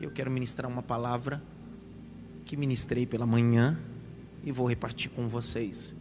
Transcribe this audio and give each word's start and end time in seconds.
Eu 0.00 0.10
quero 0.10 0.30
ministrar 0.30 0.70
uma 0.70 0.82
palavra 0.82 1.42
que 2.46 2.56
ministrei 2.56 3.04
pela 3.04 3.26
manhã 3.26 3.78
e 4.42 4.50
vou 4.50 4.66
repartir 4.66 5.10
com 5.10 5.28
vocês. 5.28 5.94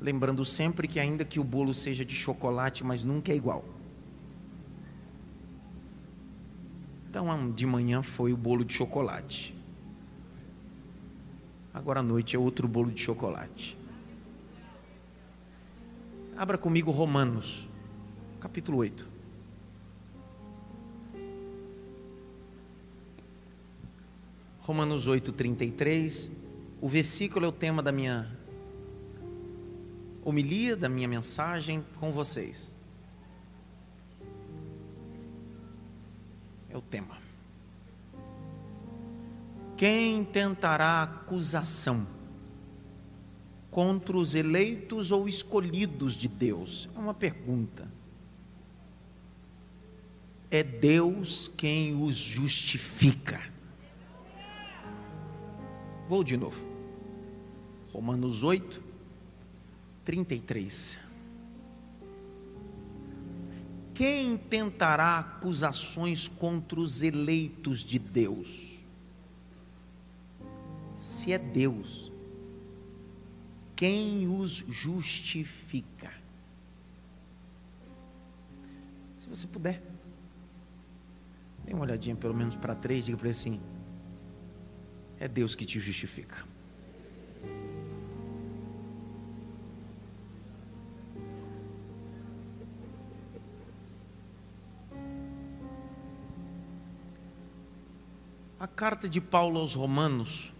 Lembrando 0.00 0.44
sempre 0.44 0.88
que, 0.88 0.98
ainda 0.98 1.24
que 1.24 1.38
o 1.38 1.44
bolo 1.44 1.72
seja 1.72 2.04
de 2.04 2.12
chocolate, 2.12 2.82
mas 2.82 3.04
nunca 3.04 3.30
é 3.30 3.36
igual. 3.36 3.64
Então, 7.08 7.52
de 7.52 7.66
manhã 7.66 8.02
foi 8.02 8.32
o 8.32 8.36
bolo 8.36 8.64
de 8.64 8.74
chocolate. 8.74 9.54
Agora 11.72 12.00
à 12.00 12.02
noite 12.02 12.34
é 12.34 12.38
outro 12.38 12.66
bolo 12.66 12.90
de 12.90 13.00
chocolate. 13.00 13.78
Abra 16.36 16.58
comigo 16.58 16.90
Romanos, 16.90 17.68
capítulo 18.40 18.78
8. 18.78 19.17
Romanos 24.68 25.06
8, 25.06 25.32
33. 25.32 26.30
O 26.78 26.86
versículo 26.86 27.46
é 27.46 27.48
o 27.48 27.52
tema 27.52 27.82
da 27.82 27.90
minha 27.90 28.30
homilia, 30.22 30.76
da 30.76 30.90
minha 30.90 31.08
mensagem 31.08 31.82
com 31.96 32.12
vocês. 32.12 32.74
É 36.68 36.76
o 36.76 36.82
tema. 36.82 37.16
Quem 39.74 40.22
tentará 40.22 41.02
acusação 41.02 42.06
contra 43.70 44.18
os 44.18 44.34
eleitos 44.34 45.10
ou 45.10 45.26
escolhidos 45.26 46.14
de 46.14 46.28
Deus? 46.28 46.90
É 46.94 46.98
uma 46.98 47.14
pergunta. 47.14 47.90
É 50.50 50.62
Deus 50.62 51.48
quem 51.48 52.02
os 52.02 52.16
justifica. 52.16 53.56
Vou 56.08 56.24
de 56.24 56.38
novo. 56.38 56.66
Romanos 57.92 58.42
8, 58.42 58.82
33. 60.06 60.98
Quem 63.92 64.38
tentará 64.38 65.18
acusações 65.18 66.26
contra 66.26 66.80
os 66.80 67.02
eleitos 67.02 67.80
de 67.80 67.98
Deus? 67.98 68.78
Se 70.96 71.30
é 71.30 71.38
Deus, 71.38 72.10
quem 73.76 74.26
os 74.28 74.64
justifica? 74.66 76.10
Se 79.18 79.28
você 79.28 79.46
puder, 79.46 79.82
dê 81.66 81.74
uma 81.74 81.82
olhadinha 81.82 82.16
pelo 82.16 82.34
menos 82.34 82.56
para 82.56 82.74
três, 82.74 83.04
diga 83.04 83.18
para 83.18 83.26
ele 83.26 83.36
assim: 83.36 83.60
é 85.20 85.26
Deus 85.26 85.54
que 85.54 85.64
te 85.64 85.80
justifica. 85.80 86.44
A 98.60 98.66
carta 98.66 99.08
de 99.08 99.20
Paulo 99.20 99.60
aos 99.60 99.74
Romanos 99.74 100.52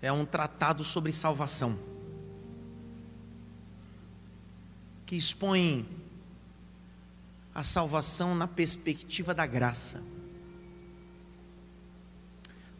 é 0.00 0.12
um 0.12 0.24
tratado 0.24 0.82
sobre 0.82 1.12
salvação, 1.12 1.78
que 5.06 5.14
expõe 5.14 5.88
a 7.54 7.62
salvação 7.62 8.34
na 8.34 8.48
perspectiva 8.48 9.32
da 9.32 9.46
graça 9.46 10.02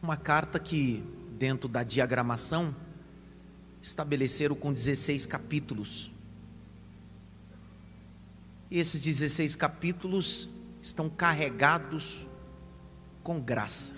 uma 0.03 0.17
carta 0.17 0.58
que, 0.58 1.05
dentro 1.39 1.69
da 1.69 1.84
diagramação, 1.84 2.75
estabeleceram 3.81 4.56
com 4.56 4.72
16 4.72 5.27
capítulos. 5.27 6.11
E 8.68 8.80
esses 8.80 9.01
16 9.01 9.55
capítulos 9.55 10.48
estão 10.80 11.08
carregados 11.08 12.27
com 13.23 13.40
graça. 13.40 13.95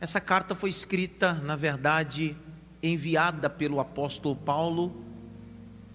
Essa 0.00 0.20
carta 0.20 0.54
foi 0.54 0.70
escrita, 0.70 1.34
na 1.34 1.56
verdade, 1.56 2.36
enviada 2.80 3.50
pelo 3.50 3.80
apóstolo 3.80 4.36
Paulo 4.36 5.04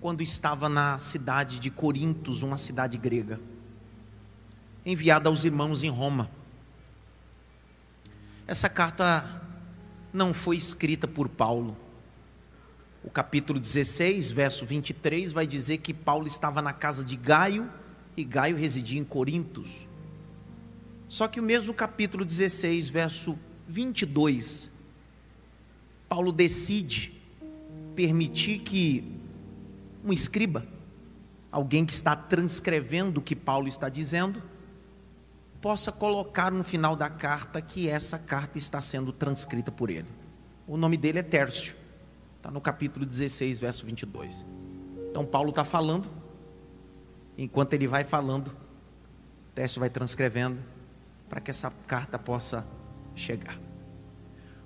quando 0.02 0.22
estava 0.22 0.68
na 0.68 1.00
cidade 1.00 1.58
de 1.58 1.72
Corintos, 1.72 2.42
uma 2.42 2.58
cidade 2.58 2.98
grega. 2.98 3.40
Enviada 4.86 5.30
aos 5.30 5.46
irmãos 5.46 5.84
em 5.84 5.90
Roma. 5.90 6.30
Essa 8.48 8.70
carta 8.70 9.42
não 10.14 10.32
foi 10.34 10.56
escrita 10.56 11.08
por 11.08 11.28
Paulo. 11.28 11.76
O 13.04 13.10
capítulo 13.10 13.60
16, 13.60 14.30
verso 14.32 14.66
23, 14.66 15.32
vai 15.32 15.48
dizer 15.48 15.80
que 15.80 15.94
Paulo 15.94 16.28
estava 16.28 16.62
na 16.62 16.72
casa 16.72 17.04
de 17.04 17.16
Gaio 17.16 17.70
e 18.16 18.24
Gaio 18.24 18.56
residia 18.56 19.00
em 19.00 19.04
Corintos. 19.04 19.88
Só 21.10 21.28
que 21.28 21.40
o 21.40 21.44
mesmo 21.44 21.74
capítulo 21.74 22.24
16, 22.24 22.88
verso 22.90 23.38
22, 23.68 24.72
Paulo 26.08 26.32
decide 26.32 27.20
permitir 27.96 28.60
que 28.60 29.12
um 30.04 30.14
escriba, 30.14 30.66
alguém 31.52 31.84
que 31.84 31.94
está 31.94 32.16
transcrevendo 32.16 33.20
o 33.20 33.24
que 33.24 33.36
Paulo 33.36 33.68
está 33.68 33.90
dizendo, 33.90 34.42
possa 35.66 35.92
colocar 35.92 36.52
no 36.52 36.64
final 36.64 36.96
da 36.96 37.10
carta 37.10 37.60
que 37.60 37.90
essa 37.90 38.20
carta 38.20 38.56
está 38.56 38.80
sendo 38.80 39.12
transcrita 39.12 39.72
por 39.72 39.90
ele. 39.90 40.06
O 40.68 40.78
nome 40.78 40.96
dele 40.96 41.18
é 41.18 41.24
Tércio, 41.24 41.76
está 42.38 42.52
no 42.52 42.62
capítulo 42.62 43.04
16, 43.04 43.62
verso 43.62 43.84
22. 43.84 44.46
Então, 45.10 45.26
Paulo 45.26 45.50
está 45.50 45.64
falando, 45.64 46.08
enquanto 47.36 47.74
ele 47.74 47.88
vai 47.88 48.04
falando, 48.04 48.56
Tércio 49.56 49.80
vai 49.80 49.90
transcrevendo, 49.90 50.64
para 51.28 51.42
que 51.42 51.50
essa 51.50 51.74
carta 51.88 52.20
possa 52.20 52.64
chegar. 53.16 53.60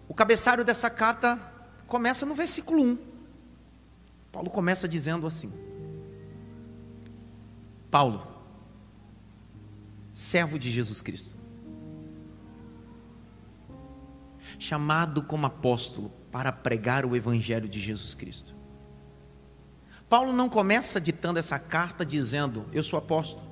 O 0.06 0.14
cabeçalho 0.14 0.66
dessa 0.66 0.90
carta 0.90 1.40
começa 1.88 2.26
no 2.26 2.36
versículo 2.36 2.84
1. 2.84 2.98
Paulo 4.34 4.50
começa 4.50 4.86
dizendo 4.86 5.26
assim: 5.26 5.50
Paulo, 7.90 8.29
servo 10.14 10.58
de 10.58 10.70
Jesus 10.70 11.02
Cristo, 11.02 11.36
chamado 14.58 15.24
como 15.24 15.46
apóstolo 15.46 16.12
para 16.32 16.52
pregar 16.52 17.06
o 17.06 17.16
Evangelho 17.16 17.68
de 17.68 17.80
Jesus 17.80 18.14
Cristo. 18.14 18.56
Paulo 20.08 20.34
não 20.34 20.50
começa 20.50 21.00
ditando 21.00 21.38
essa 21.38 21.60
carta 21.60 22.06
dizendo: 22.06 22.66
Eu 22.72 22.82
sou 22.82 22.98
apóstolo, 22.98 23.48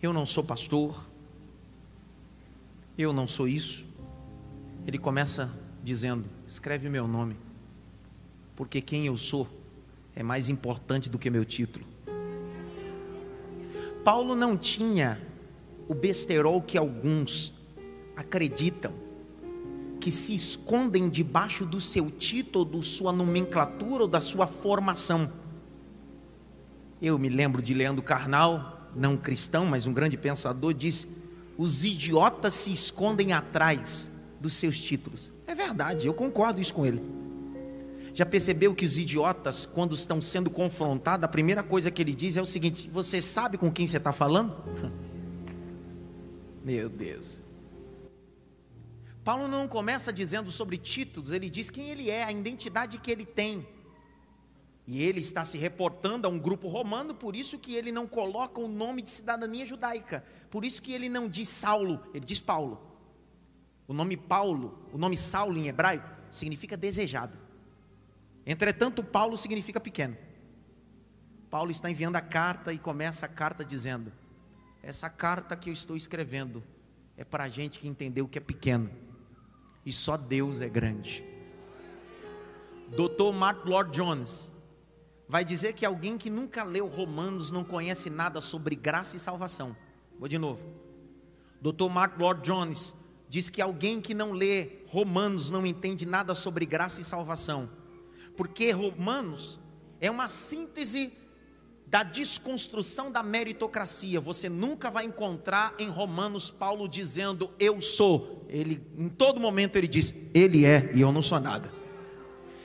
eu 0.00 0.12
não 0.12 0.26
sou 0.26 0.44
pastor, 0.44 1.10
eu 2.98 3.12
não 3.12 3.26
sou 3.26 3.48
isso. 3.48 3.86
Ele 4.86 4.98
começa 4.98 5.50
dizendo: 5.82 6.28
Escreve 6.46 6.88
meu 6.88 7.08
nome, 7.08 7.36
porque 8.54 8.80
quem 8.80 9.06
eu 9.06 9.16
sou 9.16 9.48
é 10.14 10.22
mais 10.22 10.48
importante 10.48 11.08
do 11.08 11.18
que 11.18 11.30
meu 11.30 11.44
título. 11.44 11.91
Paulo 14.04 14.34
não 14.34 14.56
tinha 14.56 15.20
o 15.88 15.94
besterol 15.94 16.60
que 16.60 16.76
alguns 16.76 17.52
acreditam, 18.16 18.92
que 20.00 20.10
se 20.10 20.34
escondem 20.34 21.08
debaixo 21.08 21.64
do 21.64 21.80
seu 21.80 22.10
título, 22.10 22.64
da 22.64 22.82
sua 22.82 23.12
nomenclatura 23.12 24.02
ou 24.02 24.08
da 24.08 24.20
sua 24.20 24.46
formação. 24.46 25.32
Eu 27.00 27.18
me 27.18 27.28
lembro 27.28 27.62
de 27.62 27.74
Leandro 27.74 28.02
Carnal, 28.02 28.90
não 28.94 29.16
cristão, 29.16 29.66
mas 29.66 29.86
um 29.86 29.92
grande 29.92 30.16
pensador, 30.16 30.74
disse: 30.74 31.08
os 31.56 31.84
idiotas 31.84 32.54
se 32.54 32.72
escondem 32.72 33.32
atrás 33.32 34.10
dos 34.40 34.54
seus 34.54 34.80
títulos. 34.80 35.30
É 35.46 35.54
verdade, 35.54 36.06
eu 36.06 36.14
concordo 36.14 36.60
isso 36.60 36.74
com 36.74 36.84
ele. 36.84 37.02
Já 38.14 38.26
percebeu 38.26 38.74
que 38.74 38.84
os 38.84 38.98
idiotas, 38.98 39.64
quando 39.64 39.94
estão 39.94 40.20
sendo 40.20 40.50
confrontados, 40.50 41.24
a 41.24 41.28
primeira 41.28 41.62
coisa 41.62 41.90
que 41.90 42.02
ele 42.02 42.14
diz 42.14 42.36
é 42.36 42.42
o 42.42 42.46
seguinte: 42.46 42.88
Você 42.90 43.22
sabe 43.22 43.56
com 43.56 43.72
quem 43.72 43.86
você 43.86 43.96
está 43.96 44.12
falando? 44.12 44.54
Meu 46.62 46.88
Deus. 46.88 47.42
Paulo 49.24 49.46
não 49.48 49.68
começa 49.68 50.12
dizendo 50.12 50.50
sobre 50.50 50.76
títulos, 50.76 51.30
ele 51.30 51.48
diz 51.48 51.70
quem 51.70 51.90
ele 51.90 52.10
é, 52.10 52.24
a 52.24 52.32
identidade 52.32 52.98
que 52.98 53.10
ele 53.10 53.24
tem. 53.24 53.66
E 54.86 55.02
ele 55.02 55.20
está 55.20 55.44
se 55.44 55.56
reportando 55.58 56.26
a 56.26 56.30
um 56.30 56.38
grupo 56.38 56.66
romano, 56.66 57.14
por 57.14 57.36
isso 57.36 57.58
que 57.58 57.76
ele 57.76 57.92
não 57.92 58.06
coloca 58.06 58.60
o 58.60 58.66
nome 58.66 59.00
de 59.00 59.10
cidadania 59.10 59.64
judaica. 59.64 60.24
Por 60.50 60.64
isso 60.64 60.82
que 60.82 60.92
ele 60.92 61.08
não 61.08 61.28
diz 61.28 61.48
Saulo, 61.48 62.02
ele 62.12 62.24
diz 62.24 62.40
Paulo. 62.40 62.80
O 63.86 63.94
nome 63.94 64.16
Paulo, 64.16 64.88
o 64.92 64.98
nome 64.98 65.16
Saulo 65.16 65.56
em 65.56 65.68
hebraico, 65.68 66.08
significa 66.28 66.76
desejado. 66.76 67.41
Entretanto, 68.46 69.02
Paulo 69.02 69.36
significa 69.36 69.80
pequeno. 69.80 70.16
Paulo 71.50 71.70
está 71.70 71.90
enviando 71.90 72.16
a 72.16 72.20
carta 72.20 72.72
e 72.72 72.78
começa 72.78 73.26
a 73.26 73.28
carta 73.28 73.64
dizendo: 73.64 74.12
Essa 74.82 75.08
carta 75.10 75.56
que 75.56 75.68
eu 75.68 75.72
estou 75.72 75.96
escrevendo 75.96 76.62
é 77.16 77.24
para 77.24 77.44
a 77.44 77.48
gente 77.48 77.78
que 77.78 77.88
entendeu 77.88 78.26
que 78.26 78.38
é 78.38 78.40
pequeno 78.40 78.90
e 79.84 79.92
só 79.92 80.16
Deus 80.16 80.60
é 80.60 80.68
grande. 80.68 81.24
Dr. 82.88 83.32
Mark 83.34 83.64
Lord 83.64 83.90
Jones 83.92 84.50
vai 85.28 85.44
dizer 85.44 85.72
que 85.72 85.84
alguém 85.84 86.18
que 86.18 86.28
nunca 86.28 86.62
leu 86.62 86.86
Romanos 86.86 87.50
não 87.50 87.64
conhece 87.64 88.10
nada 88.10 88.40
sobre 88.40 88.74
graça 88.76 89.16
e 89.16 89.18
salvação. 89.18 89.76
Vou 90.18 90.28
de 90.28 90.38
novo. 90.38 90.62
Dr. 91.60 91.90
Mark 91.90 92.18
Lord 92.18 92.42
Jones 92.42 92.94
diz 93.28 93.48
que 93.48 93.62
alguém 93.62 94.00
que 94.00 94.14
não 94.14 94.32
lê 94.32 94.82
Romanos 94.86 95.50
não 95.50 95.64
entende 95.64 96.04
nada 96.04 96.34
sobre 96.34 96.66
graça 96.66 97.00
e 97.00 97.04
salvação, 97.04 97.70
porque 98.36 98.70
Romanos 98.70 99.60
é 100.00 100.10
uma 100.10 100.28
síntese 100.28 101.12
da 101.86 102.02
desconstrução 102.02 103.12
da 103.12 103.22
meritocracia. 103.22 104.18
Você 104.18 104.48
nunca 104.48 104.90
vai 104.90 105.04
encontrar 105.04 105.74
em 105.78 105.88
Romanos 105.88 106.50
Paulo 106.50 106.88
dizendo 106.88 107.50
eu 107.58 107.82
sou. 107.82 108.46
Ele 108.48 108.80
em 108.96 109.08
todo 109.10 109.38
momento 109.38 109.76
ele 109.76 109.86
diz 109.86 110.30
ele 110.32 110.64
é 110.64 110.90
e 110.94 111.02
eu 111.02 111.12
não 111.12 111.22
sou 111.22 111.38
nada. 111.38 111.81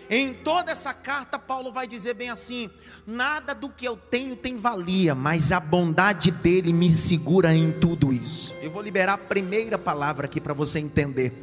Em 0.09 0.33
toda 0.33 0.71
essa 0.71 0.94
carta, 0.94 1.38
Paulo 1.38 1.71
vai 1.71 1.86
dizer 1.86 2.13
bem 2.13 2.30
assim: 2.30 2.69
nada 3.06 3.54
do 3.54 3.69
que 3.69 3.86
eu 3.86 3.98
tenho 3.98 4.36
tem 4.36 4.57
valia, 4.57 5.13
mas 5.13 5.51
a 5.51 5.59
bondade 5.59 6.31
dele 6.31 6.71
me 6.71 6.89
segura 6.89 7.54
em 7.54 7.74
tudo 7.74 8.13
isso. 8.13 8.54
Eu 8.62 8.71
vou 8.71 8.81
liberar 8.81 9.13
a 9.13 9.18
primeira 9.18 9.77
palavra 9.77 10.25
aqui 10.25 10.39
para 10.39 10.54
você 10.54 10.80
entender. 10.80 11.33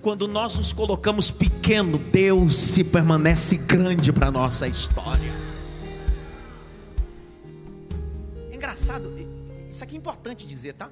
Quando 0.00 0.28
nós 0.28 0.56
nos 0.56 0.72
colocamos 0.72 1.30
pequeno, 1.30 1.98
Deus 1.98 2.56
se 2.56 2.84
permanece 2.84 3.56
grande 3.56 4.12
para 4.12 4.28
a 4.28 4.30
nossa 4.30 4.68
história. 4.68 5.32
Engraçado, 8.52 9.12
isso 9.68 9.82
aqui 9.82 9.96
é 9.96 9.98
importante 9.98 10.46
dizer, 10.46 10.74
tá? 10.74 10.90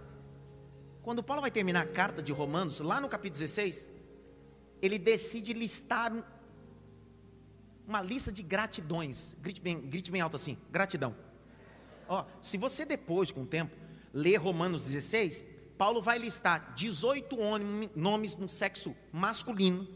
Quando 1.03 1.23
Paulo 1.23 1.41
vai 1.43 1.51
terminar 1.51 1.83
a 1.83 1.87
carta 1.87 2.23
de 2.23 2.33
Romanos, 2.33 2.81
lá 2.81 3.01
no 3.01 3.09
capítulo 3.09 3.41
16, 3.41 3.89
ele 4.83 4.99
decide 4.99 5.53
listar 5.53 6.13
uma 7.91 8.01
lista 8.01 8.31
de 8.31 8.43
gratidões. 8.43 9.37
Grite 9.43 9.61
bem, 9.61 9.81
grite 9.81 10.11
bem 10.11 10.21
alto 10.21 10.37
assim: 10.37 10.57
gratidão. 10.71 11.15
Ó, 12.09 12.25
se 12.41 12.57
você 12.57 12.85
depois, 12.85 13.33
com 13.33 13.43
o 13.43 13.47
tempo, 13.47 13.77
ler 14.15 14.37
Romanos 14.37 14.85
16, 14.85 15.45
Paulo 15.77 16.01
vai 16.01 16.19
listar 16.19 16.73
18 16.75 17.37
nomes 17.97 18.37
no 18.37 18.49
sexo 18.49 18.97
masculino 19.13 19.89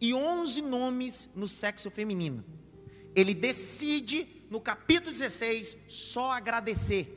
e 0.00 0.12
11 0.12 0.62
nomes 0.62 1.30
no 1.34 1.46
sexo 1.46 1.90
feminino. 1.90 2.44
Ele 3.14 3.32
decide, 3.32 4.46
no 4.50 4.60
capítulo 4.60 5.10
16, 5.10 5.76
só 5.88 6.32
agradecer. 6.32 7.16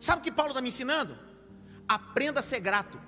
Sabe 0.00 0.20
o 0.20 0.24
que 0.24 0.32
Paulo 0.32 0.50
está 0.50 0.60
me 0.60 0.68
ensinando? 0.68 1.16
Aprenda 1.86 2.40
a 2.40 2.42
ser 2.42 2.60
grato. 2.60 3.07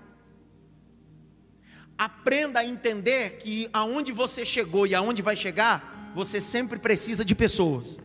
Aprenda 2.00 2.60
a 2.60 2.64
entender 2.64 3.32
que 3.32 3.68
aonde 3.74 4.10
você 4.10 4.42
chegou 4.42 4.86
e 4.86 4.94
aonde 4.94 5.20
vai 5.20 5.36
chegar, 5.36 6.10
você 6.14 6.40
sempre 6.40 6.78
precisa 6.78 7.26
de 7.26 7.34
pessoas. 7.34 7.98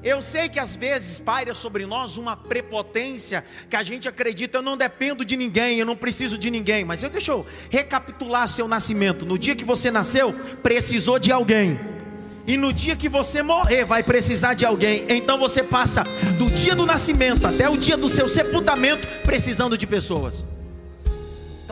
Eu 0.00 0.22
sei 0.22 0.48
que 0.48 0.60
às 0.60 0.76
vezes 0.76 1.18
paira 1.18 1.56
sobre 1.56 1.84
nós 1.86 2.16
uma 2.18 2.36
prepotência 2.36 3.44
que 3.68 3.74
a 3.74 3.82
gente 3.82 4.08
acredita, 4.08 4.58
eu 4.58 4.62
não 4.62 4.76
dependo 4.76 5.24
de 5.24 5.36
ninguém, 5.36 5.80
eu 5.80 5.84
não 5.84 5.96
preciso 5.96 6.38
de 6.38 6.52
ninguém. 6.52 6.84
Mas 6.84 7.02
eu 7.02 7.10
deixa 7.10 7.32
eu 7.32 7.44
recapitular 7.68 8.46
seu 8.46 8.68
nascimento. 8.68 9.26
No 9.26 9.36
dia 9.36 9.56
que 9.56 9.64
você 9.64 9.90
nasceu, 9.90 10.32
precisou 10.62 11.18
de 11.18 11.32
alguém. 11.32 11.80
E 12.46 12.56
no 12.56 12.72
dia 12.72 12.94
que 12.94 13.08
você 13.08 13.42
morrer, 13.42 13.84
vai 13.84 14.04
precisar 14.04 14.54
de 14.54 14.64
alguém. 14.64 15.04
Então 15.08 15.36
você 15.36 15.64
passa 15.64 16.04
do 16.38 16.48
dia 16.48 16.76
do 16.76 16.86
nascimento 16.86 17.44
até 17.44 17.68
o 17.68 17.76
dia 17.76 17.96
do 17.96 18.08
seu 18.08 18.28
sepultamento 18.28 19.08
precisando 19.24 19.76
de 19.76 19.84
pessoas. 19.84 20.46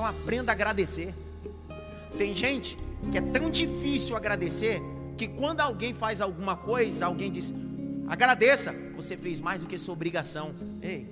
Então 0.01 0.09
aprenda 0.09 0.51
a 0.51 0.55
agradecer. 0.55 1.15
Tem 2.17 2.35
gente 2.35 2.75
que 3.13 3.19
é 3.19 3.21
tão 3.21 3.51
difícil 3.51 4.17
agradecer 4.17 4.81
que 5.15 5.29
quando 5.29 5.61
alguém 5.61 5.93
faz 5.93 6.23
alguma 6.23 6.57
coisa, 6.57 7.05
alguém 7.05 7.31
diz: 7.31 7.53
agradeça, 8.09 8.73
você 8.97 9.15
fez 9.15 9.43
mais 9.43 9.61
do 9.61 9.67
que 9.67 9.77
sua 9.77 9.93
obrigação. 9.93 10.55
Ei. 10.81 11.07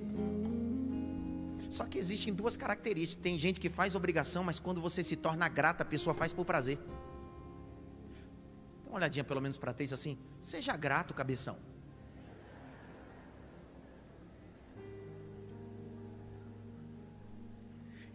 Só 1.69 1.85
que 1.85 1.99
existem 1.99 2.33
duas 2.33 2.57
características. 2.57 3.23
Tem 3.23 3.39
gente 3.39 3.61
que 3.61 3.69
faz 3.69 3.95
obrigação, 3.95 4.43
mas 4.43 4.59
quando 4.59 4.81
você 4.81 5.03
se 5.03 5.17
torna 5.17 5.47
grata, 5.51 5.83
a 5.83 5.87
pessoa 5.87 6.15
faz 6.15 6.33
por 6.33 6.47
prazer. 6.47 6.79
Dá 8.85 8.89
uma 8.89 8.97
olhadinha 8.97 9.23
pelo 9.23 9.43
menos 9.43 9.59
para 9.59 9.75
três 9.75 9.93
assim. 9.93 10.17
Seja 10.41 10.75
grato, 10.79 11.13
cabeção. 11.13 11.59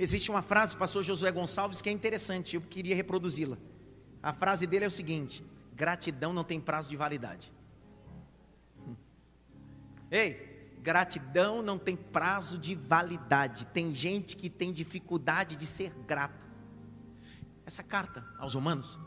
Existe 0.04 0.30
uma 0.30 0.42
frase 0.42 0.76
do 0.76 0.80
pastor 0.80 1.02
Josué 1.02 1.32
Gonçalves 1.32 1.82
que 1.82 1.88
é 1.88 1.92
interessante, 1.94 2.58
eu 2.58 2.62
queria 2.62 2.94
reproduzi-la. 2.94 3.58
A 4.22 4.34
frase 4.34 4.68
dele 4.68 4.84
é 4.84 4.88
o 4.90 4.92
seguinte: 4.92 5.42
gratidão 5.74 6.34
não 6.34 6.44
tem 6.44 6.60
prazo 6.60 6.90
de 6.90 6.98
validade. 6.98 7.50
Ei, 10.12 10.76
gratidão 10.82 11.62
não 11.62 11.80
tem 11.80 11.96
prazo 11.96 12.58
de 12.58 12.76
validade. 12.76 13.66
Tem 13.68 13.96
gente 13.96 14.36
que 14.36 14.50
tem 14.50 14.74
dificuldade 14.74 15.56
de 15.56 15.66
ser 15.66 15.94
grato. 16.06 16.46
Essa 17.66 17.82
carta 17.82 18.28
aos 18.38 18.56
Romanos 18.56 19.00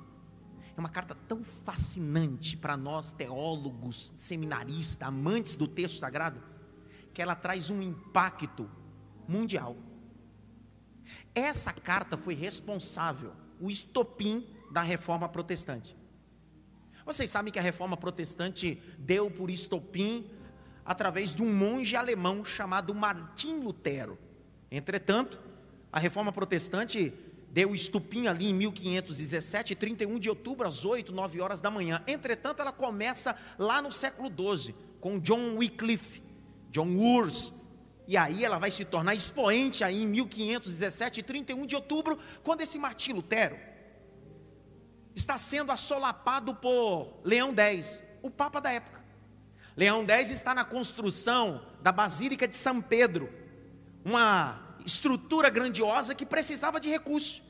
é 0.75 0.81
uma 0.81 0.89
carta 0.89 1.15
tão 1.15 1.45
fascinante 1.45 2.57
para 2.57 2.75
nós 2.75 3.13
teólogos, 3.13 4.13
seminaristas, 4.15 5.07
amantes 5.07 5.57
do 5.57 5.69
texto 5.69 5.99
sagrado, 5.99 6.43
que 7.13 7.21
ela 7.21 7.35
traz 7.35 7.71
um 7.71 7.83
impacto 7.83 8.67
mundial. 9.29 9.77
Essa 11.37 11.71
carta 11.71 12.17
foi 12.17 12.33
responsável, 12.33 13.31
o 13.61 13.71
estopim 13.71 14.47
da 14.71 14.81
reforma 14.81 15.29
protestante. 15.29 15.95
Vocês 17.05 17.29
sabem 17.29 17.53
que 17.53 17.59
a 17.59 17.63
reforma 17.63 17.95
protestante 17.95 18.83
deu 18.99 19.31
por 19.31 19.51
estopim 19.51 20.31
através 20.83 21.35
de 21.35 21.43
um 21.43 21.53
monge 21.53 21.95
alemão 21.95 22.43
chamado 22.43 22.95
Martim 22.95 23.59
Lutero. 23.59 24.19
Entretanto, 24.71 25.39
a 25.93 26.01
reforma 26.01 26.33
protestante 26.33 27.13
deu 27.51 27.75
estupim 27.75 28.29
ali 28.29 28.47
em 28.47 28.55
1517, 28.55 29.75
31 29.75 30.19
de 30.19 30.31
outubro, 30.31 30.67
às 30.67 30.87
8, 30.87 31.13
9 31.13 31.41
horas 31.43 31.61
da 31.61 31.71
manhã. 31.71 32.03
Entretanto, 32.07 32.63
ela 32.63 32.73
começa 32.73 33.37
lá 33.59 33.83
no 33.83 33.93
século 33.93 34.31
XII, 34.31 34.75
com 35.01 35.19
John 35.19 35.57
Wycliffe, 35.57 36.23
John 36.71 36.97
Wurz, 36.97 37.53
e 38.09 38.17
aí 38.17 38.45
ela 38.45 38.59
vai 38.59 38.71
se 38.71 38.85
tornar 38.85 39.15
expoente 39.15 39.83
aí 39.83 40.03
em 40.03 40.07
1517, 40.07 41.23
31 41.23 41.67
de 41.67 41.75
outubro, 41.75 42.19
quando 42.43 42.61
esse 42.61 42.79
Martim 42.79 43.13
Lutero 43.13 43.59
está 45.15 45.37
sendo 45.39 45.73
assolapado 45.73 46.55
por 46.55 47.21
Leão 47.25 47.55
X, 47.57 48.03
o 48.23 48.31
Papa 48.31 48.61
da 48.61 48.71
época. 48.71 49.03
Leão 49.77 50.07
X 50.09 50.31
está 50.31 50.55
na 50.55 50.65
construção 50.65 51.67
da 51.83 51.91
Basílica 51.91 52.47
de 52.47 52.55
São 52.55 52.81
Pedro, 52.81 53.33
uma 54.05 54.77
estrutura 54.85 55.51
grandiosa 55.51 56.15
que 56.15 56.25
precisava 56.25 56.79
de 56.79 56.89
recursos. 56.89 57.43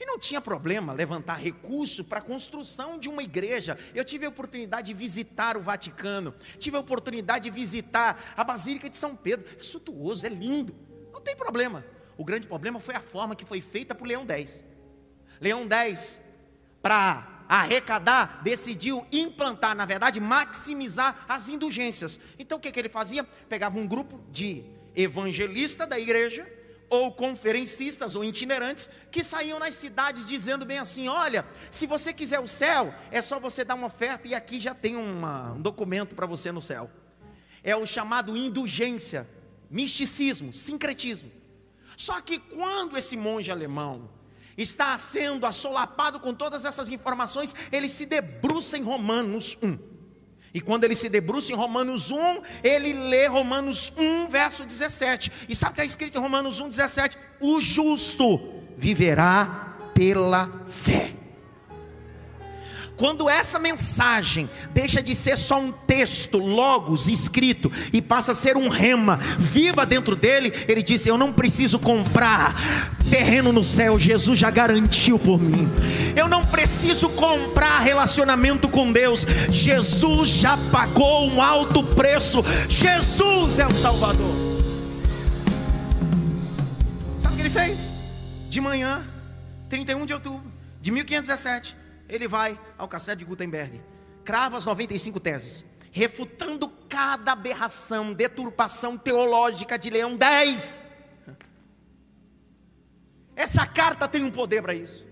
E 0.00 0.06
não 0.06 0.18
tinha 0.18 0.40
problema 0.40 0.92
levantar 0.92 1.34
recurso 1.34 2.04
para 2.04 2.18
a 2.18 2.22
construção 2.22 2.98
de 2.98 3.08
uma 3.08 3.22
igreja. 3.22 3.76
Eu 3.94 4.04
tive 4.04 4.26
a 4.26 4.28
oportunidade 4.28 4.88
de 4.88 4.94
visitar 4.94 5.56
o 5.56 5.60
Vaticano, 5.60 6.32
tive 6.58 6.76
a 6.76 6.80
oportunidade 6.80 7.44
de 7.44 7.50
visitar 7.50 8.34
a 8.36 8.44
Basílica 8.44 8.88
de 8.88 8.96
São 8.96 9.16
Pedro. 9.16 9.44
É 9.58 9.62
suntuoso, 9.62 10.24
é 10.24 10.28
lindo, 10.28 10.74
não 11.12 11.20
tem 11.20 11.34
problema. 11.34 11.84
O 12.16 12.24
grande 12.24 12.46
problema 12.46 12.78
foi 12.78 12.94
a 12.94 13.00
forma 13.00 13.34
que 13.34 13.44
foi 13.44 13.60
feita 13.60 13.94
por 13.94 14.06
Leão 14.06 14.24
X. 14.28 14.62
Leão 15.40 15.68
X, 15.68 16.22
para 16.80 17.44
arrecadar, 17.48 18.42
decidiu 18.42 19.06
implantar, 19.10 19.74
na 19.74 19.86
verdade, 19.86 20.20
maximizar 20.20 21.24
as 21.28 21.48
indulgências. 21.48 22.20
Então 22.38 22.58
o 22.58 22.60
que, 22.60 22.70
que 22.70 22.78
ele 22.78 22.88
fazia? 22.88 23.24
Pegava 23.48 23.78
um 23.78 23.86
grupo 23.86 24.20
de 24.30 24.64
evangelista 24.94 25.86
da 25.86 25.98
igreja, 25.98 26.46
ou 26.90 27.12
conferencistas 27.12 28.16
ou 28.16 28.24
itinerantes 28.24 28.88
que 29.10 29.22
saíam 29.22 29.58
nas 29.58 29.74
cidades 29.74 30.26
dizendo 30.26 30.64
bem 30.64 30.78
assim: 30.78 31.08
olha, 31.08 31.46
se 31.70 31.86
você 31.86 32.12
quiser 32.12 32.40
o 32.40 32.46
céu, 32.46 32.94
é 33.10 33.20
só 33.20 33.38
você 33.38 33.64
dar 33.64 33.74
uma 33.74 33.86
oferta 33.86 34.26
e 34.26 34.34
aqui 34.34 34.60
já 34.60 34.74
tem 34.74 34.96
uma, 34.96 35.52
um 35.52 35.60
documento 35.60 36.14
para 36.14 36.26
você 36.26 36.50
no 36.50 36.62
céu. 36.62 36.90
É 37.62 37.76
o 37.76 37.84
chamado 37.84 38.36
indulgência, 38.36 39.28
misticismo, 39.70 40.54
sincretismo. 40.54 41.30
Só 41.96 42.20
que 42.20 42.38
quando 42.38 42.96
esse 42.96 43.16
monge 43.16 43.50
alemão 43.50 44.08
está 44.56 44.96
sendo 44.98 45.46
assolapado 45.46 46.20
com 46.20 46.32
todas 46.32 46.64
essas 46.64 46.88
informações, 46.88 47.54
ele 47.70 47.88
se 47.88 48.06
debruça 48.06 48.78
em 48.78 48.82
Romanos 48.82 49.58
1. 49.62 49.97
E 50.52 50.60
quando 50.60 50.84
ele 50.84 50.94
se 50.94 51.08
debruça 51.08 51.52
em 51.52 51.56
Romanos 51.56 52.10
1, 52.10 52.42
ele 52.64 52.92
lê 52.92 53.26
Romanos 53.26 53.92
1, 53.96 54.28
verso 54.28 54.64
17. 54.64 55.32
E 55.48 55.54
sabe 55.54 55.72
o 55.72 55.74
que 55.74 55.80
está 55.80 55.84
escrito 55.84 56.18
em 56.18 56.22
Romanos 56.22 56.60
1, 56.60 56.68
17? 56.68 57.18
O 57.40 57.60
justo 57.60 58.40
viverá 58.76 59.90
pela 59.94 60.64
fé. 60.66 61.12
Quando 62.98 63.30
essa 63.30 63.60
mensagem 63.60 64.50
deixa 64.74 65.00
de 65.00 65.14
ser 65.14 65.38
só 65.38 65.60
um 65.60 65.70
texto, 65.70 66.36
logos, 66.36 67.08
escrito, 67.08 67.70
e 67.92 68.02
passa 68.02 68.32
a 68.32 68.34
ser 68.34 68.56
um 68.56 68.68
rema, 68.68 69.18
viva 69.38 69.86
dentro 69.86 70.16
dele, 70.16 70.52
ele 70.66 70.82
disse: 70.82 71.08
Eu 71.08 71.16
não 71.16 71.32
preciso 71.32 71.78
comprar 71.78 72.56
terreno 73.08 73.52
no 73.52 73.62
céu, 73.62 74.00
Jesus 74.00 74.36
já 74.36 74.50
garantiu 74.50 75.16
por 75.16 75.40
mim. 75.40 75.70
Eu 76.16 76.28
não 76.28 76.44
preciso 76.44 77.08
comprar 77.10 77.78
relacionamento 77.78 78.68
com 78.68 78.90
Deus, 78.90 79.24
Jesus 79.48 80.30
já 80.30 80.58
pagou 80.72 81.30
um 81.30 81.40
alto 81.40 81.84
preço, 81.84 82.44
Jesus 82.68 83.60
é 83.60 83.66
o 83.68 83.76
Salvador. 83.76 84.34
Sabe 87.16 87.34
o 87.34 87.36
que 87.36 87.42
ele 87.42 87.50
fez? 87.50 87.94
De 88.50 88.60
manhã, 88.60 89.06
31 89.68 90.04
de 90.04 90.14
outubro 90.14 90.42
de 90.82 90.90
1517 90.90 91.87
ele 92.08 92.26
vai 92.26 92.58
ao 92.76 92.88
castelo 92.88 93.18
de 93.18 93.24
Gutenberg, 93.24 93.82
crava 94.24 94.56
as 94.56 94.64
95 94.64 95.20
teses, 95.20 95.64
refutando 95.90 96.68
cada 96.88 97.32
aberração, 97.32 98.12
deturpação 98.12 98.96
teológica 98.96 99.78
de 99.78 99.90
Leão 99.90 100.16
10. 100.16 100.84
Essa 103.36 103.66
carta 103.66 104.08
tem 104.08 104.24
um 104.24 104.30
poder 104.30 104.62
para 104.62 104.74
isso. 104.74 105.06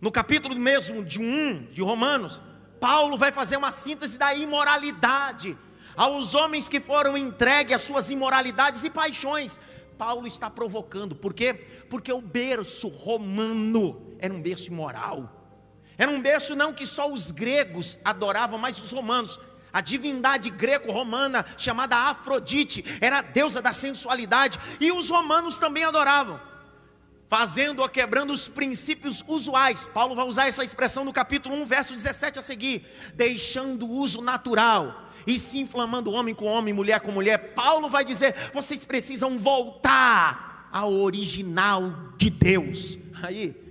No 0.00 0.10
capítulo 0.12 0.54
mesmo 0.56 1.04
de 1.04 1.20
1 1.20 1.66
de 1.66 1.82
Romanos, 1.82 2.40
Paulo 2.80 3.18
vai 3.18 3.32
fazer 3.32 3.56
uma 3.56 3.72
síntese 3.72 4.18
da 4.18 4.34
imoralidade 4.34 5.56
aos 5.96 6.34
homens 6.34 6.68
que 6.68 6.78
foram 6.78 7.16
entregues 7.16 7.76
às 7.76 7.82
suas 7.82 8.10
imoralidades 8.10 8.84
e 8.84 8.90
paixões. 8.90 9.58
Paulo 9.98 10.26
está 10.26 10.50
provocando, 10.50 11.16
por 11.16 11.32
quê? 11.32 11.54
Porque 11.88 12.12
o 12.12 12.20
berço 12.20 12.88
romano 12.88 14.16
era 14.18 14.32
um 14.32 14.42
berço 14.42 14.70
imoral. 14.70 15.35
Era 15.98 16.10
um 16.10 16.20
berço 16.20 16.54
não 16.54 16.72
que 16.72 16.86
só 16.86 17.10
os 17.10 17.30
gregos 17.30 17.98
adoravam, 18.04 18.58
mas 18.58 18.80
os 18.80 18.92
romanos. 18.92 19.38
A 19.72 19.80
divindade 19.80 20.48
greco-romana 20.48 21.44
chamada 21.58 21.96
Afrodite 21.96 22.84
era 23.00 23.18
a 23.18 23.22
deusa 23.22 23.60
da 23.60 23.72
sensualidade 23.72 24.58
e 24.80 24.90
os 24.90 25.10
romanos 25.10 25.58
também 25.58 25.84
adoravam, 25.84 26.40
fazendo 27.28 27.82
ou 27.82 27.88
quebrando 27.88 28.32
os 28.32 28.48
princípios 28.48 29.22
usuais. 29.28 29.86
Paulo 29.92 30.14
vai 30.14 30.26
usar 30.26 30.48
essa 30.48 30.64
expressão 30.64 31.04
no 31.04 31.12
capítulo 31.12 31.54
1, 31.56 31.66
verso 31.66 31.94
17 31.94 32.38
a 32.38 32.42
seguir, 32.42 32.86
deixando 33.14 33.86
o 33.86 33.90
uso 33.90 34.22
natural 34.22 35.10
e 35.26 35.38
se 35.38 35.58
inflamando 35.58 36.12
homem 36.12 36.34
com 36.34 36.46
homem, 36.46 36.72
mulher 36.72 37.00
com 37.00 37.12
mulher. 37.12 37.52
Paulo 37.54 37.90
vai 37.90 38.04
dizer: 38.04 38.34
vocês 38.54 38.84
precisam 38.84 39.38
voltar 39.38 40.68
ao 40.72 40.92
original 40.92 42.14
de 42.16 42.30
Deus. 42.30 42.98
Aí, 43.22 43.65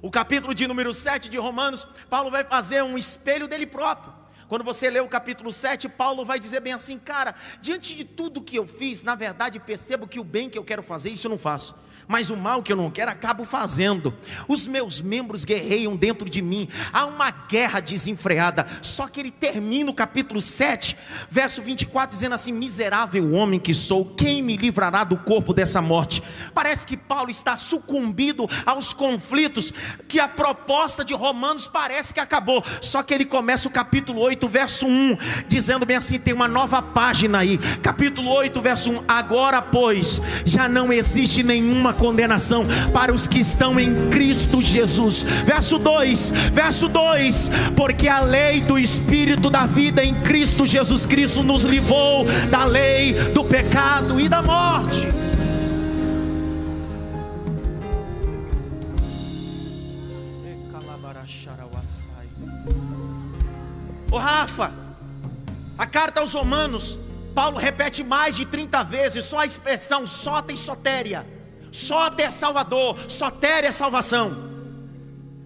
o 0.00 0.10
capítulo 0.10 0.54
de 0.54 0.66
número 0.66 0.92
7 0.92 1.28
de 1.28 1.36
Romanos, 1.38 1.86
Paulo 2.08 2.30
vai 2.30 2.44
fazer 2.44 2.82
um 2.82 2.96
espelho 2.96 3.48
dele 3.48 3.66
próprio. 3.66 4.12
Quando 4.46 4.64
você 4.64 4.88
lê 4.88 5.00
o 5.00 5.08
capítulo 5.08 5.52
7, 5.52 5.88
Paulo 5.88 6.24
vai 6.24 6.38
dizer 6.38 6.60
bem 6.60 6.72
assim: 6.72 6.98
Cara, 6.98 7.34
diante 7.60 7.94
de 7.94 8.04
tudo 8.04 8.42
que 8.42 8.56
eu 8.56 8.66
fiz, 8.66 9.02
na 9.02 9.14
verdade 9.14 9.60
percebo 9.60 10.08
que 10.08 10.18
o 10.18 10.24
bem 10.24 10.48
que 10.48 10.58
eu 10.58 10.64
quero 10.64 10.82
fazer, 10.82 11.10
isso 11.10 11.26
eu 11.26 11.30
não 11.30 11.38
faço 11.38 11.74
mas 12.08 12.30
o 12.30 12.36
mal 12.36 12.62
que 12.62 12.72
eu 12.72 12.76
não 12.76 12.90
quero 12.90 13.10
acabo 13.10 13.44
fazendo. 13.44 14.14
Os 14.48 14.66
meus 14.66 15.00
membros 15.00 15.44
guerreiam 15.44 15.94
dentro 15.94 16.28
de 16.28 16.40
mim, 16.40 16.66
há 16.90 17.04
uma 17.04 17.30
guerra 17.30 17.80
desenfreada. 17.80 18.66
Só 18.80 19.06
que 19.06 19.20
ele 19.20 19.30
termina 19.30 19.90
o 19.90 19.94
capítulo 19.94 20.40
7, 20.40 20.96
verso 21.30 21.62
24, 21.62 22.16
dizendo 22.16 22.34
assim: 22.34 22.52
Miserável 22.52 23.34
homem 23.34 23.60
que 23.60 23.74
sou, 23.74 24.06
quem 24.06 24.42
me 24.42 24.56
livrará 24.56 25.04
do 25.04 25.18
corpo 25.18 25.52
dessa 25.52 25.82
morte? 25.82 26.22
Parece 26.54 26.86
que 26.86 26.96
Paulo 26.96 27.30
está 27.30 27.54
sucumbido 27.54 28.48
aos 28.64 28.94
conflitos, 28.94 29.72
que 30.08 30.18
a 30.18 30.26
proposta 30.26 31.04
de 31.04 31.12
Romanos 31.12 31.66
parece 31.66 32.14
que 32.14 32.20
acabou. 32.20 32.64
Só 32.80 33.02
que 33.02 33.12
ele 33.12 33.26
começa 33.26 33.68
o 33.68 33.70
capítulo 33.70 34.20
8, 34.22 34.48
verso 34.48 34.86
1, 34.86 35.16
dizendo 35.46 35.84
bem 35.84 35.96
assim: 35.96 36.18
tem 36.18 36.32
uma 36.32 36.48
nova 36.48 36.80
página 36.80 37.38
aí, 37.40 37.58
capítulo 37.82 38.30
8, 38.30 38.62
verso 38.62 38.90
1. 38.92 39.04
Agora, 39.06 39.60
pois, 39.60 40.22
já 40.46 40.66
não 40.68 40.90
existe 40.90 41.42
nenhuma 41.42 41.92
condenação 41.98 42.66
para 42.92 43.12
os 43.12 43.28
que 43.28 43.40
estão 43.40 43.78
em 43.78 44.08
Cristo 44.08 44.62
Jesus. 44.62 45.22
Verso 45.44 45.78
2, 45.78 46.30
verso 46.52 46.88
2: 46.88 47.50
Porque 47.76 48.08
a 48.08 48.20
lei 48.20 48.60
do 48.62 48.78
Espírito 48.78 49.50
da 49.50 49.66
vida 49.66 50.02
em 50.02 50.14
Cristo 50.22 50.64
Jesus 50.64 51.04
Cristo 51.04 51.42
nos 51.42 51.64
livrou 51.64 52.24
da 52.50 52.64
lei 52.64 53.12
do 53.34 53.44
pecado 53.44 54.18
e 54.18 54.28
da 54.28 54.40
morte. 54.40 55.08
Ô 64.10 64.16
Rafa, 64.16 64.72
a 65.76 65.86
carta 65.86 66.20
aos 66.20 66.32
Romanos, 66.32 66.98
Paulo 67.34 67.58
repete 67.58 68.02
mais 68.02 68.34
de 68.34 68.46
30 68.46 68.82
vezes 68.84 69.24
só 69.26 69.40
a 69.40 69.46
expressão 69.46 70.06
sota 70.06 70.52
e 70.52 70.56
sotéria. 70.56 71.37
Só 71.72 72.10
ter 72.10 72.32
Salvador, 72.32 72.96
só 73.08 73.30
ter 73.30 73.64
é 73.64 73.72
salvação. 73.72 74.48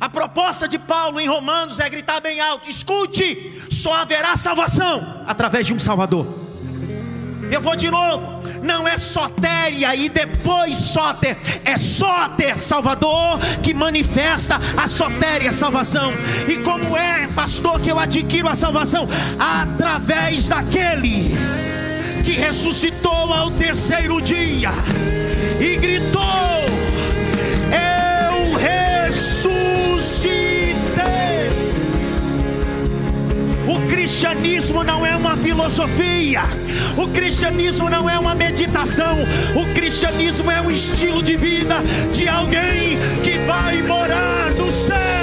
A 0.02 0.08
proposta 0.08 0.66
de 0.66 0.80
Paulo 0.80 1.20
em 1.20 1.28
Romanos 1.28 1.78
é 1.78 1.88
gritar 1.88 2.20
bem 2.20 2.40
alto: 2.40 2.68
escute, 2.68 3.62
só 3.70 3.94
haverá 3.94 4.36
salvação 4.36 5.22
através 5.26 5.66
de 5.66 5.72
um 5.72 5.78
Salvador. 5.78 6.26
Eu 7.52 7.60
vou 7.60 7.76
de 7.76 7.88
novo, 7.88 8.42
não 8.62 8.88
é 8.88 8.96
sotéria 8.96 9.94
e 9.94 10.08
depois 10.08 10.76
sóter, 10.76 11.36
é 11.64 11.76
sóter 11.76 12.58
Salvador 12.58 13.38
que 13.62 13.74
manifesta 13.74 14.58
a 14.76 14.88
sotéria 14.88 15.52
salvação. 15.52 16.12
E 16.48 16.56
como 16.58 16.96
é, 16.96 17.28
pastor, 17.28 17.78
que 17.78 17.90
eu 17.90 17.98
adquiro 17.98 18.48
a 18.48 18.56
salvação? 18.56 19.06
Através 19.38 20.48
daquele 20.48 21.30
que 22.24 22.32
ressuscitou 22.32 23.32
ao 23.32 23.50
terceiro 23.52 24.20
dia 24.20 24.70
e 25.62 25.76
gritou: 25.76 26.20
Eu 27.70 28.56
ressuscitei. 28.56 29.52
O 33.68 33.88
cristianismo 33.88 34.82
não 34.82 35.06
é 35.06 35.14
uma 35.14 35.36
filosofia, 35.36 36.42
o 36.96 37.06
cristianismo 37.08 37.88
não 37.88 38.10
é 38.10 38.18
uma 38.18 38.34
meditação, 38.34 39.16
o 39.54 39.64
cristianismo 39.72 40.50
é 40.50 40.60
um 40.60 40.70
estilo 40.70 41.22
de 41.22 41.36
vida 41.36 41.76
de 42.12 42.28
alguém 42.28 42.98
que 43.22 43.38
vai 43.46 43.82
morar 43.82 44.50
no 44.58 44.70
céu. 44.70 45.21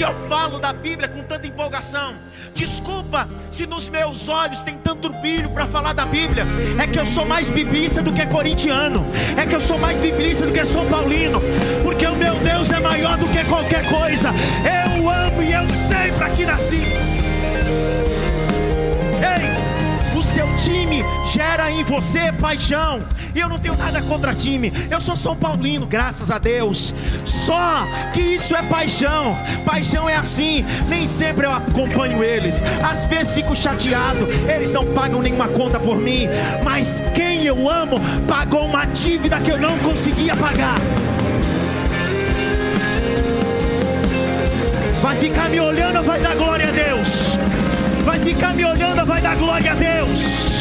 Se 0.00 0.04
eu 0.06 0.14
falo 0.30 0.58
da 0.58 0.72
Bíblia 0.72 1.06
com 1.08 1.22
tanta 1.22 1.46
empolgação. 1.46 2.16
Desculpa 2.54 3.28
se 3.50 3.66
nos 3.66 3.86
meus 3.86 4.30
olhos 4.30 4.62
tem 4.62 4.78
tanto 4.78 5.12
brilho 5.20 5.50
para 5.50 5.66
falar 5.66 5.92
da 5.92 6.06
Bíblia. 6.06 6.46
É 6.82 6.86
que 6.86 6.98
eu 6.98 7.04
sou 7.04 7.26
mais 7.26 7.50
biblista 7.50 8.00
do 8.00 8.10
que 8.10 8.24
corintiano. 8.24 9.06
É 9.36 9.44
que 9.44 9.54
eu 9.54 9.60
sou 9.60 9.78
mais 9.78 9.98
biblista 9.98 10.46
do 10.46 10.52
que 10.54 10.64
São 10.64 10.86
Paulino. 10.86 11.38
Porque 11.82 12.06
o 12.06 12.16
meu 12.16 12.34
Deus 12.36 12.70
é 12.70 12.80
maior 12.80 13.18
do 13.18 13.28
que 13.28 13.44
qualquer 13.44 13.84
coisa. 13.90 14.30
Eu 14.64 15.06
amo 15.06 15.42
e 15.42 15.52
eu 15.52 15.68
sei 15.68 16.10
para 16.12 16.30
que 16.30 16.46
nasci. 16.46 16.80
Ei, 19.20 19.59
gera 21.32 21.70
em 21.70 21.82
você 21.84 22.32
paixão. 22.32 23.02
E 23.34 23.40
eu 23.40 23.48
não 23.48 23.58
tenho 23.58 23.76
nada 23.76 24.02
contra 24.02 24.34
time. 24.34 24.72
Eu 24.90 25.00
sou 25.00 25.16
São 25.16 25.36
Paulino, 25.36 25.86
graças 25.86 26.30
a 26.30 26.38
Deus. 26.38 26.94
Só 27.24 27.86
que 28.12 28.20
isso 28.20 28.54
é 28.56 28.62
paixão. 28.62 29.36
Paixão 29.64 30.08
é 30.08 30.16
assim. 30.16 30.64
Nem 30.88 31.06
sempre 31.06 31.46
eu 31.46 31.52
acompanho 31.52 32.22
eles. 32.22 32.62
Às 32.82 33.06
vezes 33.06 33.32
fico 33.32 33.54
chateado. 33.54 34.26
Eles 34.52 34.72
não 34.72 34.84
pagam 34.86 35.22
nenhuma 35.22 35.48
conta 35.48 35.78
por 35.78 35.98
mim. 35.98 36.28
Mas 36.64 37.02
quem 37.14 37.44
eu 37.44 37.68
amo 37.68 38.00
pagou 38.26 38.66
uma 38.66 38.84
dívida 38.86 39.40
que 39.40 39.50
eu 39.50 39.58
não 39.58 39.78
conseguia 39.78 40.34
pagar. 40.36 40.76
Vai 45.00 45.16
ficar 45.16 45.48
me 45.48 45.58
olhando, 45.58 46.02
vai 46.02 46.20
dar 46.20 46.34
glória 46.36 46.68
a 46.68 46.70
Deus. 46.70 47.36
Vai 48.04 48.18
ficar 48.20 48.54
me 48.54 48.64
olhando, 48.64 49.06
vai 49.06 49.20
dar 49.20 49.34
glória 49.36 49.72
a 49.72 49.74
Deus. 49.74 50.59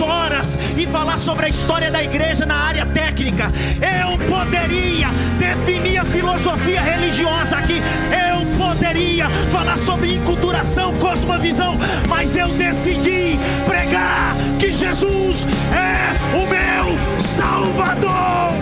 Horas 0.00 0.58
e 0.76 0.86
falar 0.86 1.18
sobre 1.18 1.46
a 1.46 1.48
história 1.48 1.90
da 1.90 2.02
igreja 2.02 2.46
na 2.46 2.56
área 2.56 2.86
técnica. 2.86 3.50
Eu 3.80 4.18
poderia 4.28 5.08
definir 5.38 5.98
a 5.98 6.04
filosofia 6.04 6.80
religiosa 6.80 7.56
aqui. 7.56 7.82
Eu 8.30 8.44
poderia 8.56 9.28
falar 9.50 9.76
sobre 9.76 10.14
enculturação, 10.14 10.94
cosmovisão, 10.94 11.78
mas 12.08 12.36
eu 12.36 12.48
decidi 12.48 13.38
pregar 13.66 14.34
que 14.58 14.72
Jesus 14.72 15.46
é 15.72 16.36
o 16.36 16.46
meu 16.46 17.20
Salvador. 17.20 18.52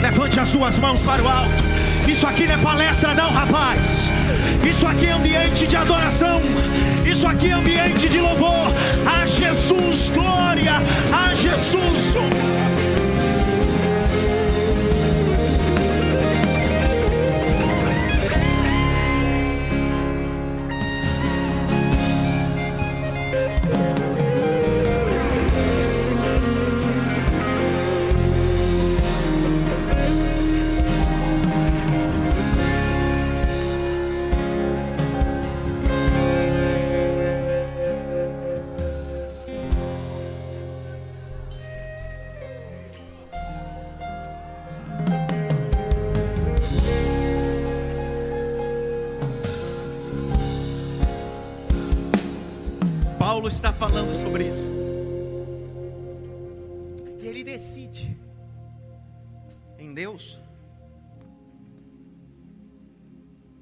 Levante 0.00 0.40
as 0.40 0.48
suas 0.48 0.78
mãos 0.78 1.02
para 1.02 1.22
o 1.22 1.28
alto. 1.28 1.64
Isso 2.06 2.26
aqui 2.26 2.46
não 2.46 2.54
é 2.54 2.58
palestra, 2.58 3.14
não, 3.14 3.30
rapaz. 3.30 4.10
Isso 4.66 4.86
aqui 4.86 5.06
é 5.06 5.12
ambiente 5.12 5.66
de 5.66 5.76
adoração. 5.76 6.40
Isso 7.10 7.26
aqui 7.26 7.48
é 7.48 7.52
ambiente 7.52 8.08
de 8.08 8.20
louvor. 8.20 8.70
A 9.06 9.26
Jesus, 9.26 10.10
glória. 10.10 10.74
A 11.12 11.34
Jesus. 11.34 12.14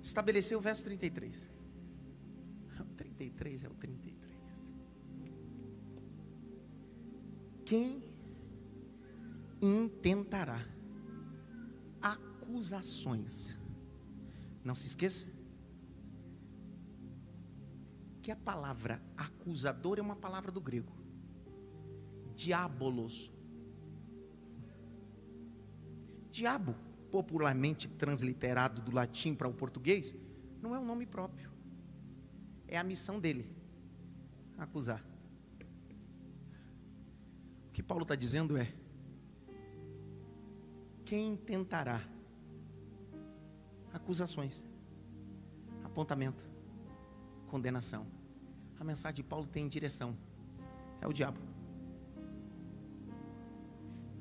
Estabelecer 0.06 0.56
o 0.56 0.60
verso 0.60 0.84
33. 0.84 1.48
O 2.80 2.94
33 2.94 3.64
é 3.64 3.68
o 3.68 3.74
33. 3.74 4.70
Quem 7.64 8.02
intentará 9.60 10.60
acusações? 12.00 13.58
Não 14.62 14.74
se 14.74 14.86
esqueça 14.86 15.26
que 18.22 18.30
a 18.30 18.36
palavra 18.36 19.02
acusador 19.16 19.98
é 19.98 20.02
uma 20.02 20.16
palavra 20.16 20.52
do 20.52 20.60
grego. 20.60 20.92
Diabolos. 22.34 23.32
Diabo, 26.30 26.74
popularmente 27.16 27.88
transliterado 27.88 28.82
do 28.82 28.92
latim 28.92 29.34
para 29.34 29.48
o 29.48 29.54
português, 29.54 30.14
não 30.60 30.74
é 30.74 30.78
um 30.78 30.84
nome 30.84 31.06
próprio. 31.06 31.50
É 32.68 32.76
a 32.76 32.84
missão 32.84 33.18
dele 33.18 33.50
acusar. 34.58 35.02
O 37.68 37.72
que 37.72 37.82
Paulo 37.82 38.02
está 38.02 38.14
dizendo 38.14 38.54
é: 38.58 38.70
quem 41.06 41.38
tentará 41.38 42.06
acusações, 43.94 44.62
apontamento, 45.84 46.46
condenação. 47.48 48.06
A 48.78 48.84
mensagem 48.84 49.16
de 49.16 49.22
Paulo 49.22 49.46
tem 49.46 49.66
direção. 49.66 50.14
É 51.00 51.06
o 51.06 51.14
diabo. 51.14 51.40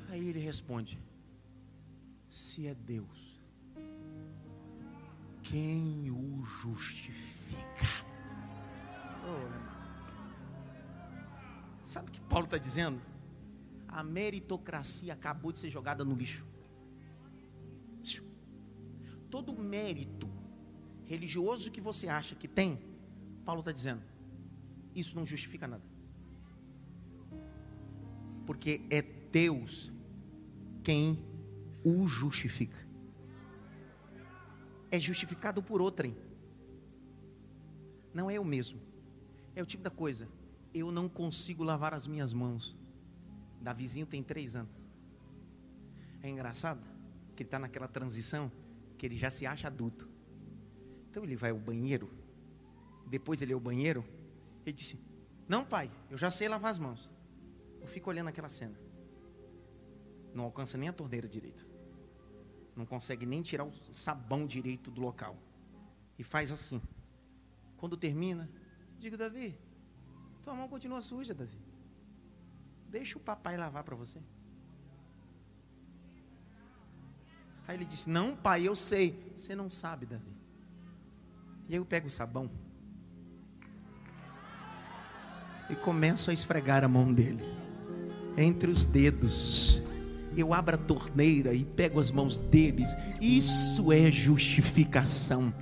Aí 0.07 0.29
ele 0.29 0.39
responde: 0.39 0.97
Se 2.35 2.67
é 2.67 2.75
Deus, 2.75 3.41
quem 5.41 6.11
o 6.11 6.43
justifica? 6.43 7.85
Oh, 9.23 9.47
Sabe 11.81 12.09
o 12.09 12.11
que 12.11 12.19
Paulo 12.19 12.43
está 12.43 12.57
dizendo? 12.57 13.01
A 13.87 14.03
meritocracia 14.03 15.13
acabou 15.13 15.53
de 15.53 15.59
ser 15.59 15.69
jogada 15.69 16.03
no 16.03 16.13
lixo. 16.13 16.45
Todo 19.31 19.57
mérito 19.57 20.29
religioso 21.05 21.71
que 21.71 21.79
você 21.79 22.09
acha 22.09 22.35
que 22.35 22.50
tem, 22.50 22.81
Paulo 23.45 23.61
está 23.61 23.71
dizendo, 23.71 24.03
isso 24.93 25.15
não 25.15 25.25
justifica 25.25 25.69
nada. 25.69 25.85
Porque 28.45 28.81
é 28.89 29.01
Deus 29.01 29.89
quem 30.83 31.33
o 31.85 32.07
justifica. 32.07 32.77
É 34.89 35.00
justificado 35.00 35.61
por 35.61 35.81
outrem. 35.81 36.17
Não 38.11 38.29
é 38.29 38.33
eu 38.33 38.43
mesmo. 38.43 38.81
É 39.55 39.61
o 39.61 39.65
tipo 39.65 39.83
da 39.83 39.91
coisa. 39.91 40.27
Eu 40.74 40.91
não 40.91 41.07
consigo 41.07 41.63
lavar 41.63 41.93
as 41.93 42.07
minhas 42.07 42.33
mãos. 42.33 42.75
Davizinho 43.61 44.07
tem 44.07 44.24
três 44.24 44.55
anos. 44.55 44.83
É 46.24 46.29
engraçado 46.29 46.81
que 47.35 47.43
ele 47.43 47.48
está 47.48 47.59
naquela 47.59 47.87
transição 47.87 48.51
que 48.98 49.05
ele 49.05 49.15
já 49.15 49.29
se 49.29 49.45
acha 49.45 49.67
adulto. 49.67 50.09
Então 51.11 51.24
ele 51.24 51.35
vai 51.35 51.51
ao 51.51 51.59
banheiro. 51.59 52.09
Depois 53.07 53.43
ele 53.43 53.51
é 53.51 53.53
ao 53.53 53.59
banheiro. 53.59 54.03
Ele 54.65 54.74
disse: 54.74 55.00
Não, 55.48 55.63
pai, 55.63 55.91
eu 56.09 56.17
já 56.17 56.31
sei 56.31 56.48
lavar 56.48 56.71
as 56.71 56.79
mãos. 56.79 57.11
Eu 57.79 57.87
fico 57.87 58.09
olhando 58.09 58.29
aquela 58.29 58.50
cena. 58.50 58.79
Não 60.33 60.45
alcança 60.45 60.77
nem 60.77 60.89
a 60.89 60.93
torneira 60.93 61.27
direito. 61.27 61.75
Não 62.75 62.85
consegue 62.85 63.25
nem 63.25 63.42
tirar 63.42 63.64
o 63.64 63.72
sabão 63.94 64.46
direito 64.46 64.92
do 64.92 65.01
local. 65.01 65.38
E 66.18 66.24
faz 66.24 66.51
assim. 66.51 66.81
Quando 67.77 67.96
termina, 67.96 68.50
digo, 69.00 69.18
Davi, 69.18 69.57
tua 70.44 70.55
mão 70.55 70.68
continua 70.68 71.01
suja, 71.01 71.33
Davi. 71.33 71.57
Deixa 72.90 73.18
o 73.18 73.22
papai 73.22 73.57
lavar 73.57 73.83
para 73.83 73.96
você. 73.96 74.20
Aí 77.68 77.75
ele 77.75 77.85
disse: 77.85 78.09
Não, 78.09 78.35
pai, 78.35 78.68
eu 78.68 78.75
sei. 78.75 79.33
Você 79.35 79.55
não 79.55 79.70
sabe, 79.70 80.05
Davi. 80.05 80.35
E 81.68 81.74
aí 81.74 81.79
eu 81.79 81.85
pego 81.85 82.07
o 82.07 82.11
sabão 82.11 82.50
e 85.70 85.75
começo 85.75 86.29
a 86.29 86.33
esfregar 86.33 86.83
a 86.83 86.88
mão 86.88 87.11
dele 87.11 87.44
entre 88.38 88.70
os 88.70 88.85
dedos. 88.85 89.81
Eu 90.37 90.53
abro 90.53 90.75
a 90.75 90.77
torneira 90.77 91.53
e 91.53 91.63
pego 91.63 92.00
as 92.00 92.11
mãos 92.11 92.37
deles. 92.37 92.95
Isso 93.21 93.91
é 93.91 94.11
justificação. 94.11 95.53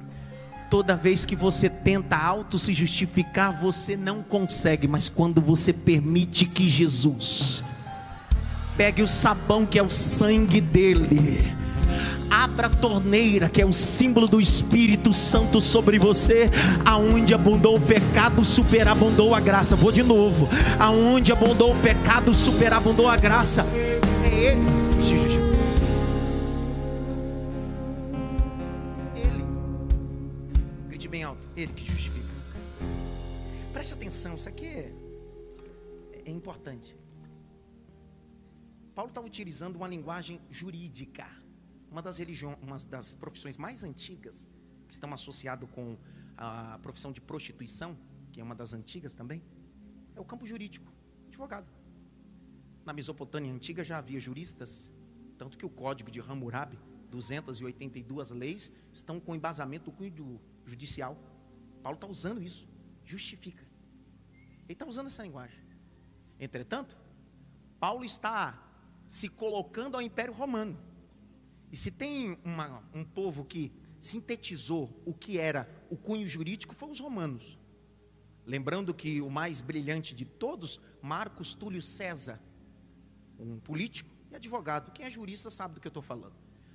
Toda 0.69 0.95
vez 0.95 1.25
que 1.25 1.35
você 1.35 1.69
tenta 1.69 2.17
auto 2.17 2.57
se 2.57 2.73
justificar, 2.73 3.51
você 3.61 3.95
não 3.95 4.23
consegue, 4.23 4.87
mas 4.87 5.07
quando 5.07 5.39
você 5.39 5.71
permite 5.71 6.45
que 6.45 6.67
Jesus 6.67 7.63
pegue 8.75 9.03
o 9.03 9.07
sabão 9.07 9.67
que 9.67 9.77
é 9.77 9.83
o 9.83 9.89
sangue 9.89 10.59
dele, 10.59 11.37
abra 12.29 12.65
a 12.65 12.69
torneira, 12.69 13.47
que 13.47 13.61
é 13.61 13.65
o 13.65 13.71
símbolo 13.71 14.27
do 14.27 14.41
Espírito 14.41 15.13
Santo 15.13 15.61
sobre 15.61 15.99
você, 15.99 16.49
aonde 16.83 17.35
abundou 17.35 17.77
o 17.77 17.81
pecado, 17.81 18.43
superabundou 18.43 19.35
a 19.35 19.39
graça. 19.39 19.75
Vou 19.75 19.91
de 19.91 20.01
novo. 20.01 20.49
Aonde 20.79 21.31
abundou 21.31 21.71
o 21.71 21.79
pecado, 21.79 22.33
superabundou 22.33 23.07
a 23.07 23.15
graça. 23.15 23.63
Ele. 24.43 24.59
Ele. 29.15 29.43
Grite 30.89 31.07
bem 31.07 31.23
alto. 31.23 31.47
Ele 31.55 31.71
que 31.71 31.85
justifica. 31.85 32.27
Preste 33.71 33.93
atenção, 33.93 34.35
isso 34.35 34.49
aqui 34.49 34.65
é, 34.65 34.93
é 36.25 36.29
importante. 36.29 36.93
Paulo 38.93 39.09
está 39.09 39.21
utilizando 39.21 39.77
uma 39.77 39.87
linguagem 39.87 40.41
jurídica 40.51 41.25
uma 41.89 42.01
das 42.01 42.17
religiões, 42.17 42.57
uma 42.61 42.77
das 42.89 43.13
profissões 43.13 43.55
mais 43.55 43.83
antigas 43.83 44.49
que 44.87 44.93
estão 44.93 45.13
associado 45.13 45.67
com 45.67 45.95
a 46.35 46.79
profissão 46.79 47.11
de 47.11 47.21
prostituição, 47.21 47.95
que 48.31 48.41
é 48.41 48.43
uma 48.43 48.55
das 48.55 48.73
antigas 48.73 49.13
também, 49.13 49.41
é 50.15 50.19
o 50.19 50.25
campo 50.25 50.45
jurídico, 50.45 50.91
advogado. 51.27 51.82
Na 52.85 52.93
Mesopotâmia 52.93 53.53
antiga 53.53 53.83
já 53.83 53.97
havia 53.97 54.19
juristas, 54.19 54.89
tanto 55.37 55.57
que 55.57 55.65
o 55.65 55.69
código 55.69 56.11
de 56.11 56.19
Hammurabi, 56.19 56.77
282 57.09 58.31
leis, 58.31 58.71
estão 58.91 59.19
com 59.19 59.35
embasamento 59.35 59.85
do 59.85 59.91
cunho 59.91 60.41
judicial. 60.65 61.17
Paulo 61.81 61.95
está 61.95 62.07
usando 62.07 62.41
isso, 62.41 62.67
justifica. 63.05 63.63
Ele 64.63 64.73
está 64.73 64.85
usando 64.85 65.07
essa 65.07 65.23
linguagem. 65.23 65.59
Entretanto, 66.39 66.97
Paulo 67.79 68.03
está 68.03 68.61
se 69.07 69.29
colocando 69.29 69.95
ao 69.95 70.01
Império 70.01 70.33
Romano. 70.33 70.77
E 71.71 71.77
se 71.77 71.91
tem 71.91 72.37
uma, 72.43 72.83
um 72.93 73.03
povo 73.03 73.45
que 73.45 73.71
sintetizou 73.99 75.01
o 75.05 75.13
que 75.13 75.37
era 75.37 75.69
o 75.89 75.97
cunho 75.97 76.27
jurídico, 76.27 76.75
foram 76.75 76.93
os 76.93 76.99
romanos. 76.99 77.57
Lembrando 78.45 78.93
que 78.93 79.21
o 79.21 79.29
mais 79.29 79.61
brilhante 79.61 80.13
de 80.13 80.25
todos, 80.25 80.79
Marcos 81.01 81.53
Túlio 81.55 81.81
César, 81.81 82.41
um 83.43 83.59
político 83.59 84.09
e 84.31 84.35
advogado. 84.35 84.91
Quem 84.91 85.05
é 85.05 85.09
jurista 85.09 85.49
sabe 85.49 85.75
do 85.75 85.81
que 85.81 85.87
eu 85.87 85.89
estou 85.89 86.03
falando. 86.03 86.33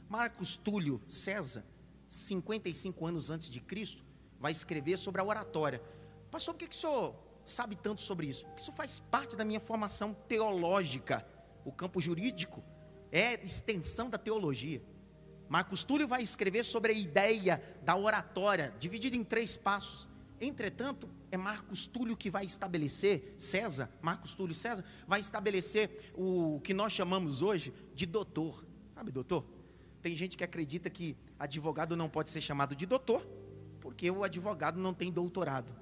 Marcos 0.09 0.57
Túlio 0.57 1.01
César, 1.09 1.65
55 2.07 3.07
anos 3.07 3.31
antes 3.31 3.51
de 3.51 3.61
Cristo, 3.61 4.03
vai 4.39 4.53
escrever 4.53 4.97
sobre 4.97 5.21
a 5.21 5.25
oratória. 5.25 5.83
Pastor, 6.31 6.55
por 6.55 6.61
que, 6.61 6.69
que 6.69 6.75
o 6.75 6.79
senhor 6.79 7.15
sabe 7.45 7.77
tanto 7.77 8.03
sobre 8.03 8.27
isso? 8.27 8.45
Porque 8.45 8.61
isso 8.63 8.73
faz 8.73 9.01
parte 9.01 9.37
da 9.37 9.45
minha 9.45 9.61
formação 9.61 10.15
teológica. 10.29 11.27
O 11.65 11.73
campo 11.73 12.01
jurídico 12.01 12.63
é 13.11 13.45
extensão 13.45 14.09
da 14.09 14.19
teologia. 14.19 14.83
Marcos 15.49 15.83
Túlio 15.83 16.07
vai 16.07 16.23
escrever 16.23 16.63
sobre 16.65 16.93
a 16.93 16.95
ideia 16.95 17.63
da 17.83 17.97
oratória, 17.97 18.75
dividida 18.79 19.17
em 19.17 19.25
três 19.25 19.57
passos. 19.57 20.09
Entretanto, 20.41 21.09
é 21.31 21.37
Marcos 21.37 21.87
Túlio 21.87 22.17
que 22.17 22.31
vai 22.31 22.45
estabelecer, 22.45 23.35
César, 23.37 23.91
Marcos 24.01 24.35
Túlio 24.35 24.55
César, 24.55 24.85
vai 25.07 25.21
estabelecer 25.21 26.13
o 26.15 26.61
que 26.61 26.73
nós 26.73 26.93
chamamos 26.93 27.43
hoje 27.43 27.73
de 27.95 28.07
doutor. 28.07 28.67
Sabe, 28.95 29.11
doutor? 29.11 29.45
Tem 30.01 30.17
gente 30.17 30.37
que 30.37 30.45
acredita 30.45 30.89
que 30.89 31.17
advogado 31.39 31.97
não 31.97 32.09
pode 32.09 32.31
ser 32.31 32.41
chamado 32.41 32.75
de 32.75 32.87
doutor, 32.87 33.27
porque 33.81 34.11
o 34.11 34.25
advogado 34.25 34.79
não 34.81 34.95
tem 34.95 35.13
doutorado. 35.13 35.75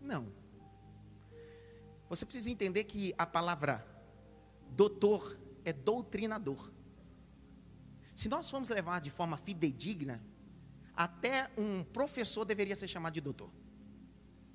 Não. 0.00 0.32
Você 2.08 2.24
precisa 2.24 2.50
entender 2.50 2.84
que 2.84 3.14
a 3.16 3.26
palavra 3.26 3.86
doutor 4.70 5.38
é 5.64 5.72
doutrinador. 5.72 6.72
Se 8.14 8.28
nós 8.28 8.50
formos 8.50 8.68
levar 8.70 9.00
de 9.00 9.10
forma 9.10 9.36
fidedigna, 9.36 10.22
até 10.94 11.50
um 11.56 11.84
professor 11.84 12.44
deveria 12.44 12.76
ser 12.76 12.88
chamado 12.88 13.14
de 13.14 13.20
doutor. 13.20 13.50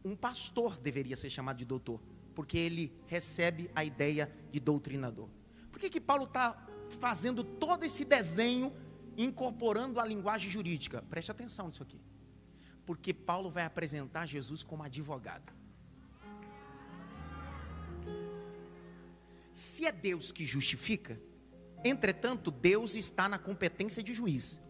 Um 0.06 0.16
pastor 0.16 0.78
deveria 0.78 1.16
ser 1.16 1.32
chamado 1.32 1.58
de 1.58 1.66
doutor, 1.66 2.00
porque 2.36 2.60
ele 2.60 2.96
recebe 3.08 3.72
a 3.74 3.84
ideia 3.84 4.32
de 4.52 4.60
doutrinador. 4.60 5.28
Por 5.72 5.80
que, 5.80 5.90
que 5.90 6.00
Paulo 6.00 6.26
está 6.26 6.64
fazendo 7.00 7.44
todo 7.44 7.84
esse 7.84 8.06
desenho, 8.06 8.72
incorporando 9.18 10.00
a 10.00 10.06
linguagem 10.06 10.48
jurídica? 10.48 11.02
Preste 11.10 11.32
atenção 11.32 11.70
nisso 11.70 11.82
aqui. 11.82 12.00
Porque 12.86 13.16
Paulo 13.16 13.50
vai 13.50 13.66
apresentar 13.66 14.28
Jesus 14.28 14.62
como 14.62 14.84
advogado. 14.84 15.52
Se 19.52 19.88
é 19.88 19.92
Deus 19.92 20.32
que 20.32 20.46
justifica, 20.46 21.20
entretanto, 21.84 22.52
Deus 22.52 22.94
está 22.94 23.28
na 23.28 23.40
competência 23.40 24.04
de 24.04 24.14
juiz. 24.14 24.62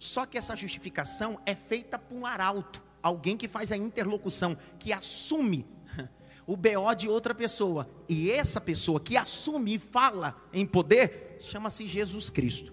Só 0.00 0.26
que 0.26 0.36
essa 0.36 0.56
justificação 0.56 1.40
é 1.46 1.54
feita 1.54 1.96
por 1.96 2.16
um 2.16 2.26
arauto, 2.26 2.82
alguém 3.02 3.36
que 3.36 3.48
faz 3.48 3.72
a 3.72 3.76
interlocução, 3.76 4.56
que 4.78 4.92
assume 4.92 5.66
o 6.46 6.56
BO 6.56 6.94
de 6.96 7.08
outra 7.08 7.34
pessoa. 7.34 7.88
E 8.08 8.30
essa 8.30 8.60
pessoa 8.60 9.00
que 9.00 9.16
assume 9.16 9.74
e 9.74 9.78
fala 9.78 10.40
em 10.52 10.66
poder, 10.66 11.38
chama-se 11.40 11.86
Jesus 11.86 12.30
Cristo. 12.30 12.72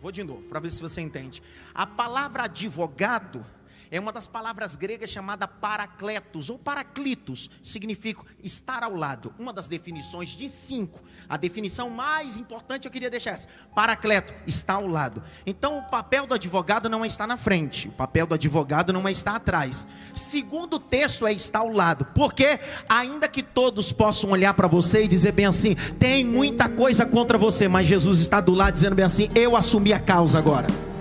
Vou 0.00 0.10
de 0.10 0.24
novo, 0.24 0.42
para 0.48 0.60
ver 0.60 0.70
se 0.70 0.82
você 0.82 1.00
entende. 1.00 1.42
A 1.72 1.86
palavra 1.86 2.44
advogado 2.44 3.46
é 3.92 4.00
uma 4.00 4.10
das 4.10 4.26
palavras 4.26 4.74
gregas 4.74 5.10
chamada 5.10 5.46
paracletos 5.46 6.48
ou 6.48 6.58
paraclitos, 6.58 7.50
significa 7.62 8.22
estar 8.42 8.82
ao 8.82 8.96
lado. 8.96 9.34
Uma 9.38 9.52
das 9.52 9.68
definições 9.68 10.30
de 10.30 10.48
cinco. 10.48 11.02
A 11.28 11.36
definição 11.36 11.90
mais 11.90 12.38
importante 12.38 12.86
eu 12.86 12.90
queria 12.90 13.10
deixar 13.10 13.32
essa: 13.32 13.48
paracleto, 13.74 14.32
está 14.46 14.74
ao 14.74 14.86
lado. 14.86 15.22
Então 15.44 15.78
o 15.78 15.82
papel 15.82 16.26
do 16.26 16.34
advogado 16.34 16.88
não 16.88 17.04
é 17.04 17.06
estar 17.06 17.26
na 17.26 17.36
frente, 17.36 17.88
o 17.88 17.92
papel 17.92 18.26
do 18.26 18.34
advogado 18.34 18.94
não 18.94 19.06
é 19.06 19.12
estar 19.12 19.36
atrás. 19.36 19.86
Segundo 20.14 20.80
texto 20.80 21.26
é 21.26 21.32
estar 21.34 21.58
ao 21.58 21.70
lado, 21.70 22.06
porque 22.14 22.58
ainda 22.88 23.28
que 23.28 23.42
todos 23.42 23.92
possam 23.92 24.30
olhar 24.30 24.54
para 24.54 24.66
você 24.66 25.04
e 25.04 25.08
dizer 25.08 25.32
bem 25.32 25.44
assim, 25.44 25.74
tem 25.98 26.24
muita 26.24 26.66
coisa 26.66 27.04
contra 27.04 27.36
você, 27.36 27.68
mas 27.68 27.86
Jesus 27.86 28.20
está 28.20 28.40
do 28.40 28.54
lado 28.54 28.72
dizendo 28.72 28.96
bem 28.96 29.04
assim, 29.04 29.28
eu 29.34 29.54
assumi 29.54 29.92
a 29.92 30.00
causa 30.00 30.38
agora. 30.38 30.91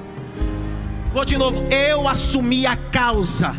Vou 1.14 1.26
de 1.26 1.38
novo, 1.38 1.62
eu 1.70 2.08
assumi 2.08 2.66
a 2.66 2.76
causa. 2.76 3.54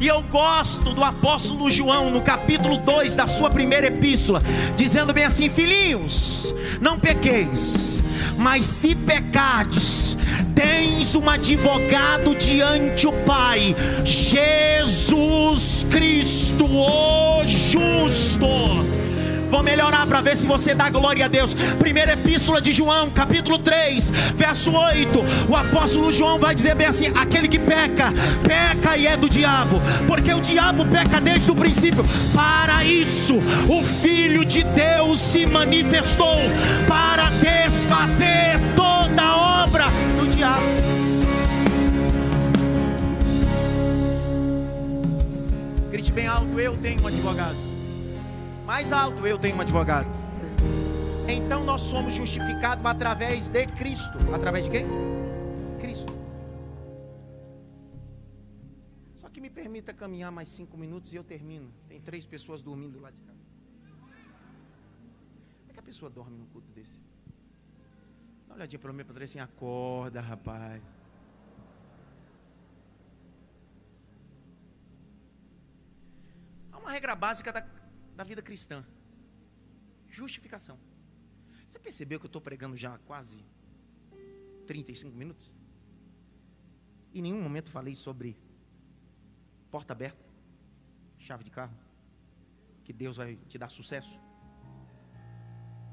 E 0.00 0.06
eu 0.08 0.20
gosto 0.22 0.92
do 0.92 1.04
apóstolo 1.04 1.70
João, 1.70 2.10
no 2.10 2.20
capítulo 2.20 2.76
2 2.78 3.14
da 3.14 3.26
sua 3.26 3.50
primeira 3.50 3.86
epístola, 3.86 4.42
dizendo 4.76 5.12
bem 5.12 5.24
assim: 5.24 5.48
Filhinhos, 5.48 6.52
não 6.80 6.98
pequeis, 6.98 8.02
mas 8.36 8.64
se 8.64 8.96
pecardes, 8.96 10.16
tens 10.56 11.14
um 11.14 11.28
advogado 11.28 12.34
diante 12.34 13.06
o 13.06 13.12
Pai, 13.24 13.76
Jesus 14.04 15.86
Cristo, 15.88 16.64
o 16.64 17.44
justo. 17.46 19.07
Vou 19.50 19.62
melhorar 19.62 20.06
para 20.06 20.20
ver 20.20 20.36
se 20.36 20.46
você 20.46 20.74
dá 20.74 20.90
glória 20.90 21.24
a 21.24 21.28
Deus. 21.28 21.54
Primeira 21.78 22.12
epístola 22.12 22.60
de 22.60 22.70
João, 22.70 23.10
capítulo 23.10 23.58
3, 23.58 24.10
verso 24.34 24.72
8. 24.72 25.24
O 25.48 25.56
apóstolo 25.56 26.12
João 26.12 26.38
vai 26.38 26.54
dizer 26.54 26.74
bem 26.74 26.86
assim: 26.86 27.06
aquele 27.14 27.48
que 27.48 27.58
peca, 27.58 28.12
peca 28.46 28.96
e 28.96 29.06
é 29.06 29.16
do 29.16 29.28
diabo, 29.28 29.80
porque 30.06 30.32
o 30.32 30.40
diabo 30.40 30.84
peca 30.86 31.20
desde 31.20 31.50
o 31.50 31.54
princípio. 31.54 32.04
Para 32.34 32.84
isso, 32.84 33.36
o 33.68 33.82
Filho 33.82 34.44
de 34.44 34.62
Deus 34.64 35.18
se 35.18 35.46
manifestou 35.46 36.38
para 36.86 37.30
desfazer 37.30 38.58
toda 38.76 39.22
a 39.22 39.64
obra 39.64 39.86
do 40.18 40.28
diabo. 40.28 40.66
Grite 45.90 46.12
bem 46.12 46.26
alto: 46.26 46.60
Eu 46.60 46.76
tenho 46.76 47.02
um 47.02 47.06
advogado 47.06 47.67
mais 48.68 48.92
alto, 48.92 49.26
eu 49.26 49.38
tenho 49.38 49.56
um 49.56 49.62
advogado. 49.62 50.06
Então 51.26 51.64
nós 51.64 51.80
somos 51.80 52.12
justificados 52.12 52.84
através 52.84 53.48
de 53.48 53.66
Cristo. 53.66 54.18
Através 54.34 54.66
de 54.66 54.70
quem? 54.70 54.86
Cristo. 55.80 56.12
Só 59.16 59.30
que 59.30 59.40
me 59.40 59.48
permita 59.48 59.94
caminhar 59.94 60.30
mais 60.30 60.50
cinco 60.50 60.76
minutos 60.76 61.14
e 61.14 61.16
eu 61.16 61.24
termino. 61.24 61.72
Tem 61.88 61.98
três 61.98 62.26
pessoas 62.26 62.60
dormindo 62.60 63.00
lá 63.00 63.10
de 63.10 63.16
cá. 63.22 63.32
Como 64.00 65.70
é 65.70 65.72
que 65.72 65.80
a 65.80 65.82
pessoa 65.82 66.10
dorme 66.10 66.36
num 66.36 66.44
culto 66.48 66.70
desse? 66.72 67.00
Dá 68.46 68.52
uma 68.52 68.56
olhadinha 68.56 68.78
para 68.78 68.92
mim 68.92 69.02
para 69.02 69.24
assim, 69.24 69.38
acorda, 69.38 70.20
rapaz. 70.20 70.82
Há 76.70 76.76
uma 76.76 76.90
regra 76.90 77.16
básica 77.16 77.50
da 77.50 77.77
da 78.18 78.24
vida 78.24 78.42
cristã. 78.42 78.84
Justificação. 80.08 80.76
Você 81.64 81.78
percebeu 81.78 82.18
que 82.18 82.26
eu 82.26 82.28
estou 82.28 82.42
pregando 82.42 82.76
já 82.76 82.98
quase 82.98 83.44
35 84.66 85.16
minutos? 85.16 85.52
Em 87.14 87.22
nenhum 87.22 87.40
momento 87.40 87.70
falei 87.70 87.94
sobre 87.94 88.36
porta 89.70 89.92
aberta, 89.92 90.24
chave 91.16 91.44
de 91.44 91.50
carro, 91.50 91.78
que 92.82 92.92
Deus 92.92 93.18
vai 93.18 93.36
te 93.36 93.56
dar 93.56 93.70
sucesso. 93.70 94.18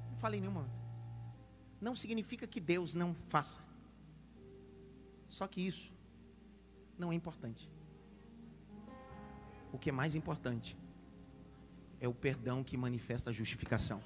Não 0.10 0.18
falei 0.18 0.40
em 0.40 0.42
nenhum 0.42 0.54
momento. 0.54 0.80
Não 1.80 1.96
significa 1.96 2.48
que 2.48 2.60
Deus 2.60 2.96
não 2.96 3.14
faça. 3.14 3.62
Só 5.28 5.48
que 5.48 5.62
isso 5.62 5.94
não 6.98 7.12
é 7.12 7.16
importante. 7.16 7.70
O 9.72 9.78
que 9.78 9.90
é 9.90 9.94
mais 9.94 10.16
importante 10.16 10.76
é 12.06 12.08
o 12.08 12.14
perdão 12.14 12.64
que 12.64 12.78
manifesta 12.78 13.32
a 13.32 13.34
justificação. 13.34 14.02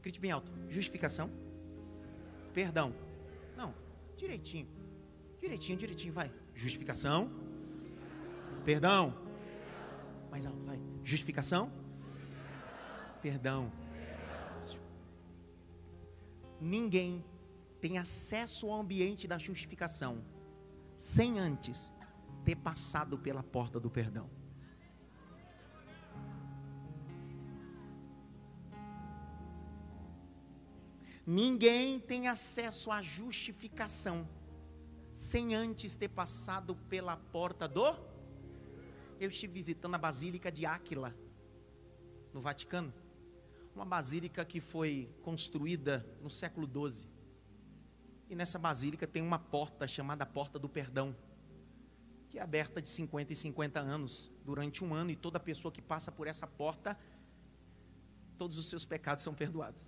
Grite 0.00 0.20
bem 0.20 0.30
alto. 0.30 0.52
Justificação. 0.68 1.30
Perdão. 2.52 2.94
Não. 3.56 3.74
Direitinho. 4.16 4.68
Direitinho, 5.40 5.78
direitinho, 5.78 6.12
vai. 6.12 6.32
Justificação. 6.54 7.30
Perdão. 8.64 9.14
Mais 10.30 10.46
alto, 10.46 10.64
vai. 10.64 10.78
Justificação. 11.02 11.72
Perdão. 13.20 13.72
Ninguém 16.60 17.24
tem 17.80 17.98
acesso 17.98 18.70
ao 18.70 18.80
ambiente 18.80 19.26
da 19.26 19.38
justificação 19.38 20.22
sem 20.96 21.38
antes 21.38 21.92
ter 22.44 22.56
passado 22.56 23.18
pela 23.18 23.42
porta 23.42 23.80
do 23.80 23.90
perdão. 23.90 24.28
Ninguém 31.26 31.98
tem 31.98 32.28
acesso 32.28 32.90
à 32.90 33.02
justificação 33.02 34.28
sem 35.14 35.54
antes 35.54 35.94
ter 35.94 36.08
passado 36.08 36.76
pela 36.88 37.16
porta 37.16 37.66
do. 37.66 37.96
Eu 39.18 39.30
estive 39.30 39.54
visitando 39.54 39.94
a 39.94 39.98
Basílica 39.98 40.52
de 40.52 40.66
Áquila, 40.66 41.14
no 42.32 42.42
Vaticano. 42.42 42.92
Uma 43.74 43.84
basílica 43.84 44.44
que 44.44 44.60
foi 44.60 45.08
construída 45.22 46.06
no 46.20 46.28
século 46.28 46.66
XII. 46.66 47.08
E 48.28 48.34
nessa 48.36 48.58
basílica 48.58 49.06
tem 49.06 49.22
uma 49.22 49.38
porta 49.38 49.88
chamada 49.88 50.26
Porta 50.26 50.58
do 50.58 50.68
Perdão 50.68 51.16
que 52.34 52.40
é 52.40 52.42
aberta 52.42 52.82
de 52.82 52.90
50 52.90 53.32
e 53.32 53.36
50 53.36 53.78
anos, 53.78 54.28
durante 54.44 54.82
um 54.82 54.92
ano, 54.92 55.12
e 55.12 55.14
toda 55.14 55.38
pessoa 55.38 55.70
que 55.70 55.80
passa 55.80 56.10
por 56.10 56.26
essa 56.26 56.48
porta 56.48 56.98
todos 58.36 58.58
os 58.58 58.66
seus 58.66 58.84
pecados 58.84 59.22
são 59.22 59.32
perdoados. 59.32 59.84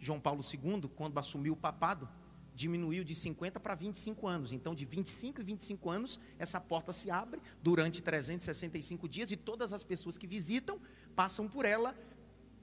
João 0.00 0.18
Paulo 0.18 0.42
II, 0.42 0.88
quando 0.96 1.16
assumiu 1.16 1.52
o 1.52 1.56
papado, 1.56 2.08
diminuiu 2.56 3.04
de 3.04 3.14
50 3.14 3.60
para 3.60 3.76
25 3.76 4.26
anos. 4.26 4.52
Então, 4.52 4.74
de 4.74 4.84
25 4.84 5.40
e 5.40 5.44
25 5.44 5.88
anos, 5.88 6.18
essa 6.40 6.60
porta 6.60 6.90
se 6.90 7.08
abre 7.08 7.40
durante 7.62 8.02
365 8.02 9.08
dias 9.08 9.30
e 9.30 9.36
todas 9.36 9.72
as 9.72 9.84
pessoas 9.84 10.18
que 10.18 10.26
visitam 10.26 10.80
passam 11.14 11.46
por 11.46 11.64
ela 11.64 11.96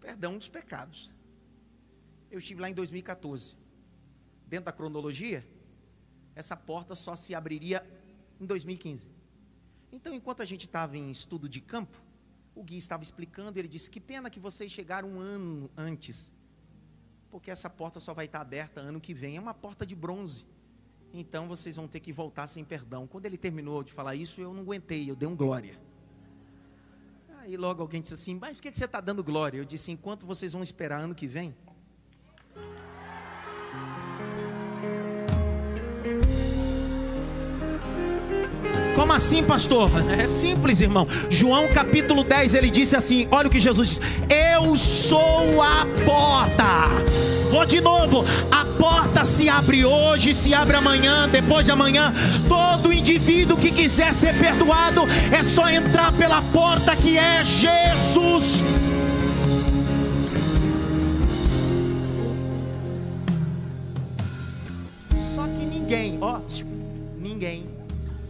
perdão 0.01 0.37
dos 0.37 0.49
pecados. 0.49 1.09
Eu 2.29 2.39
estive 2.39 2.59
lá 2.59 2.69
em 2.69 2.73
2014. 2.73 3.55
Dentro 4.45 4.65
da 4.65 4.73
cronologia, 4.73 5.47
essa 6.35 6.57
porta 6.57 6.93
só 6.93 7.15
se 7.15 7.33
abriria 7.33 8.02
em 8.39 8.45
2015. 8.45 9.07
Então, 9.91 10.13
enquanto 10.13 10.41
a 10.41 10.45
gente 10.45 10.65
estava 10.65 10.97
em 10.97 11.09
estudo 11.11 11.47
de 11.47 11.61
campo, 11.61 11.97
o 12.55 12.63
Gui 12.63 12.77
estava 12.77 13.03
explicando, 13.03 13.59
ele 13.59 13.67
disse: 13.67 13.89
Que 13.89 13.99
pena 13.99 14.29
que 14.29 14.39
vocês 14.39 14.71
chegaram 14.71 15.09
um 15.09 15.19
ano 15.19 15.69
antes 15.77 16.33
porque 17.33 17.49
essa 17.49 17.67
porta 17.67 17.99
só 17.99 18.13
vai 18.13 18.25
estar 18.25 18.41
aberta 18.41 18.79
ano 18.79 19.01
que 19.01 19.11
vem. 19.11 19.37
É 19.37 19.39
uma 19.39 19.55
porta 19.55 19.87
de 19.87 19.95
bronze. 19.95 20.45
Então 21.11 21.47
vocês 21.47 21.75
vão 21.75 21.87
ter 21.87 21.99
que 21.99 22.13
voltar 22.13 22.45
sem 22.45 22.63
perdão. 22.63 23.07
Quando 23.07 23.25
ele 23.25 23.39
terminou 23.39 23.81
de 23.81 23.91
falar 23.91 24.13
isso, 24.13 24.39
eu 24.39 24.53
não 24.53 24.61
aguentei, 24.61 25.09
eu 25.09 25.15
dei 25.15 25.27
um 25.27 25.35
glória. 25.35 25.75
Aí 27.39 27.57
logo 27.57 27.81
alguém 27.81 28.01
disse 28.01 28.13
assim: 28.13 28.37
Mas 28.39 28.57
por 28.57 28.61
que 28.61 28.77
você 28.77 28.85
está 28.85 29.01
dando 29.01 29.23
glória? 29.23 29.57
Eu 29.57 29.65
disse: 29.65 29.91
Enquanto 29.91 30.27
vocês 30.27 30.53
vão 30.53 30.61
esperar 30.61 31.01
ano 31.01 31.15
que 31.15 31.25
vem, 31.25 31.55
Assim, 39.13 39.43
pastor? 39.43 39.91
É 40.19 40.25
simples, 40.25 40.81
irmão. 40.81 41.07
João 41.29 41.67
capítulo 41.67 42.23
10, 42.23 42.55
ele 42.55 42.71
disse 42.71 42.95
assim: 42.95 43.27
Olha 43.29 43.47
o 43.47 43.49
que 43.49 43.59
Jesus 43.59 43.87
disse: 43.87 44.01
Eu 44.27 44.75
sou 44.75 45.61
a 45.61 45.85
porta. 46.03 46.89
Vou 47.51 47.63
de 47.63 47.79
novo. 47.79 48.25
A 48.51 48.65
porta 48.65 49.23
se 49.23 49.47
abre 49.47 49.85
hoje, 49.85 50.33
se 50.33 50.51
abre 50.55 50.75
amanhã, 50.75 51.29
depois 51.29 51.63
de 51.63 51.71
amanhã. 51.71 52.11
Todo 52.47 52.91
indivíduo 52.91 53.55
que 53.55 53.71
quiser 53.71 54.11
ser 54.15 54.33
perdoado 54.39 55.03
é 55.31 55.43
só 55.43 55.69
entrar 55.69 56.11
pela 56.13 56.41
porta 56.41 56.95
que 56.95 57.15
é 57.15 57.43
Jesus. 57.43 58.63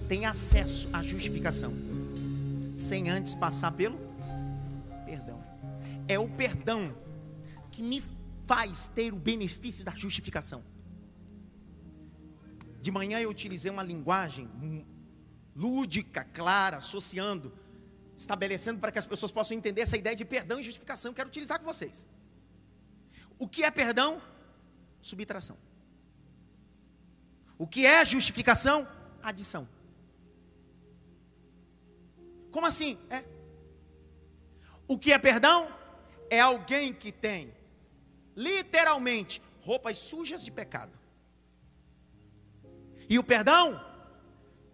Tem 0.07 0.25
acesso 0.25 0.89
à 0.93 1.01
justificação 1.01 1.73
sem 2.75 3.09
antes 3.09 3.35
passar 3.35 3.71
pelo 3.71 3.97
perdão. 5.05 5.41
É 6.07 6.17
o 6.17 6.29
perdão 6.29 6.95
que 7.71 7.81
me 7.81 8.03
faz 8.45 8.87
ter 8.87 9.13
o 9.13 9.17
benefício 9.17 9.83
da 9.83 9.91
justificação. 9.91 10.63
De 12.81 12.91
manhã 12.91 13.19
eu 13.19 13.29
utilizei 13.29 13.71
uma 13.71 13.83
linguagem 13.83 14.49
lúdica, 15.55 16.23
clara, 16.23 16.77
associando, 16.77 17.53
estabelecendo 18.17 18.79
para 18.79 18.91
que 18.91 18.99
as 18.99 19.05
pessoas 19.05 19.31
possam 19.31 19.55
entender 19.55 19.81
essa 19.81 19.97
ideia 19.97 20.15
de 20.15 20.25
perdão 20.25 20.59
e 20.59 20.63
justificação. 20.63 21.13
Quero 21.13 21.29
utilizar 21.29 21.59
com 21.59 21.65
vocês. 21.65 22.07
O 23.39 23.47
que 23.47 23.63
é 23.63 23.71
perdão? 23.71 24.21
Subtração. 25.01 25.57
O 27.57 27.67
que 27.67 27.85
é 27.85 28.03
justificação? 28.03 28.87
Adição. 29.21 29.67
Como 32.53 32.67
assim? 32.67 32.99
É. 33.09 33.25
O 34.87 34.97
que 34.97 35.11
é 35.11 35.17
perdão? 35.17 35.75
É 36.29 36.39
alguém 36.39 36.93
que 36.93 37.11
tem, 37.11 37.51
literalmente, 38.35 39.41
roupas 39.61 39.97
sujas 39.97 40.45
de 40.45 40.51
pecado. 40.51 40.93
E 43.09 43.17
o 43.17 43.23
perdão 43.23 43.83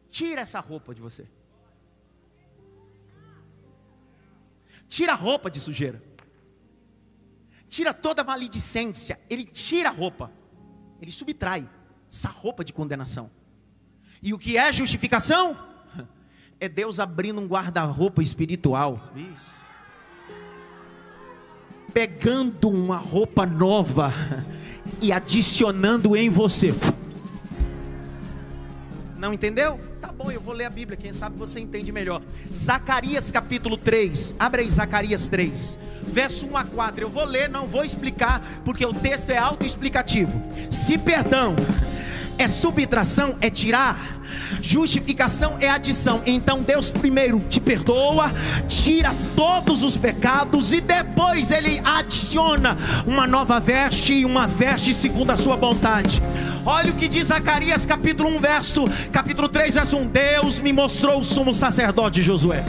tira 0.10 0.42
essa 0.42 0.60
roupa 0.60 0.94
de 0.94 1.02
você. 1.02 1.26
Tira 4.90 5.14
a 5.14 5.16
roupa 5.16 5.50
de 5.50 5.62
sujeira. 5.62 6.04
Tira 7.70 7.94
toda 7.94 8.24
a 8.24 8.26
maledicência. 8.26 9.18
Ele 9.30 9.46
tira 9.46 9.88
a 9.88 9.92
roupa. 9.94 10.34
Ele 11.02 11.12
subtrai 11.12 11.68
essa 12.12 12.28
roupa 12.28 12.66
de 12.66 12.74
condenação. 12.74 13.32
E 14.22 14.34
o 14.34 14.38
que 14.38 14.58
é 14.58 14.74
justificação? 14.74 15.69
É 16.60 16.68
Deus 16.68 17.00
abrindo 17.00 17.40
um 17.40 17.48
guarda-roupa 17.48 18.22
espiritual. 18.22 19.02
Pegando 21.94 22.70
uma 22.70 22.98
roupa 22.98 23.46
nova 23.46 24.14
e 25.02 25.12
adicionando 25.12 26.18
em 26.18 26.30
você. 26.30 26.74
Não 29.18 29.34
entendeu? 29.34 29.80
Tá 30.02 30.12
bom, 30.12 30.30
eu 30.32 30.42
vou 30.42 30.54
ler 30.54 30.66
a 30.66 30.70
Bíblia, 30.70 30.98
quem 30.98 31.14
sabe 31.14 31.38
você 31.38 31.62
entende 31.62 31.92
melhor. 31.92 32.22
Zacarias 32.54 33.32
capítulo 33.32 33.78
3. 33.78 34.36
Abre 34.38 34.62
aí 34.62 34.70
Zacarias 34.70 35.30
3. 35.30 35.78
Verso 36.04 36.46
1 36.48 36.58
a 36.58 36.64
4. 36.66 37.02
Eu 37.02 37.10
vou 37.10 37.24
ler, 37.24 37.50
não 37.50 37.68
vou 37.68 37.86
explicar, 37.86 38.42
porque 38.66 38.86
o 38.86 38.94
texto 38.94 39.30
é 39.30 39.38
autoexplicativo. 39.38 40.42
Se 40.70 40.98
perdão 40.98 41.56
é 42.38 42.48
subtração, 42.48 43.38
é 43.42 43.50
tirar 43.50 44.20
Justificação 44.62 45.58
é 45.60 45.70
adição. 45.70 46.22
Então 46.26 46.62
Deus 46.62 46.92
primeiro 46.92 47.40
te 47.50 47.60
perdoa, 47.60 48.32
tira 48.68 49.14
todos 49.36 49.84
os 49.84 49.98
pecados 49.98 50.74
e 50.74 50.82
depois 50.82 51.52
ele 51.52 51.82
adiciona 51.84 52.78
uma 53.06 53.28
nova 53.28 53.60
veste 53.60 54.14
e 54.14 54.26
uma 54.26 54.48
veste 54.48 54.94
segundo 54.94 55.32
a 55.32 55.38
sua 55.38 55.56
vontade. 55.56 56.22
Olha 56.66 56.92
o 56.92 56.96
que 56.96 57.08
diz 57.08 57.28
Zacarias 57.28 57.86
capítulo 57.86 58.30
1, 58.38 58.40
verso, 58.40 58.86
capítulo 59.12 59.48
3, 59.48 59.74
verso 59.76 59.98
1. 59.98 60.08
Deus 60.08 60.60
me 60.60 60.74
mostrou 60.74 61.20
o 61.20 61.24
sumo 61.24 61.54
sacerdote 61.54 62.22
Josué 62.22 62.64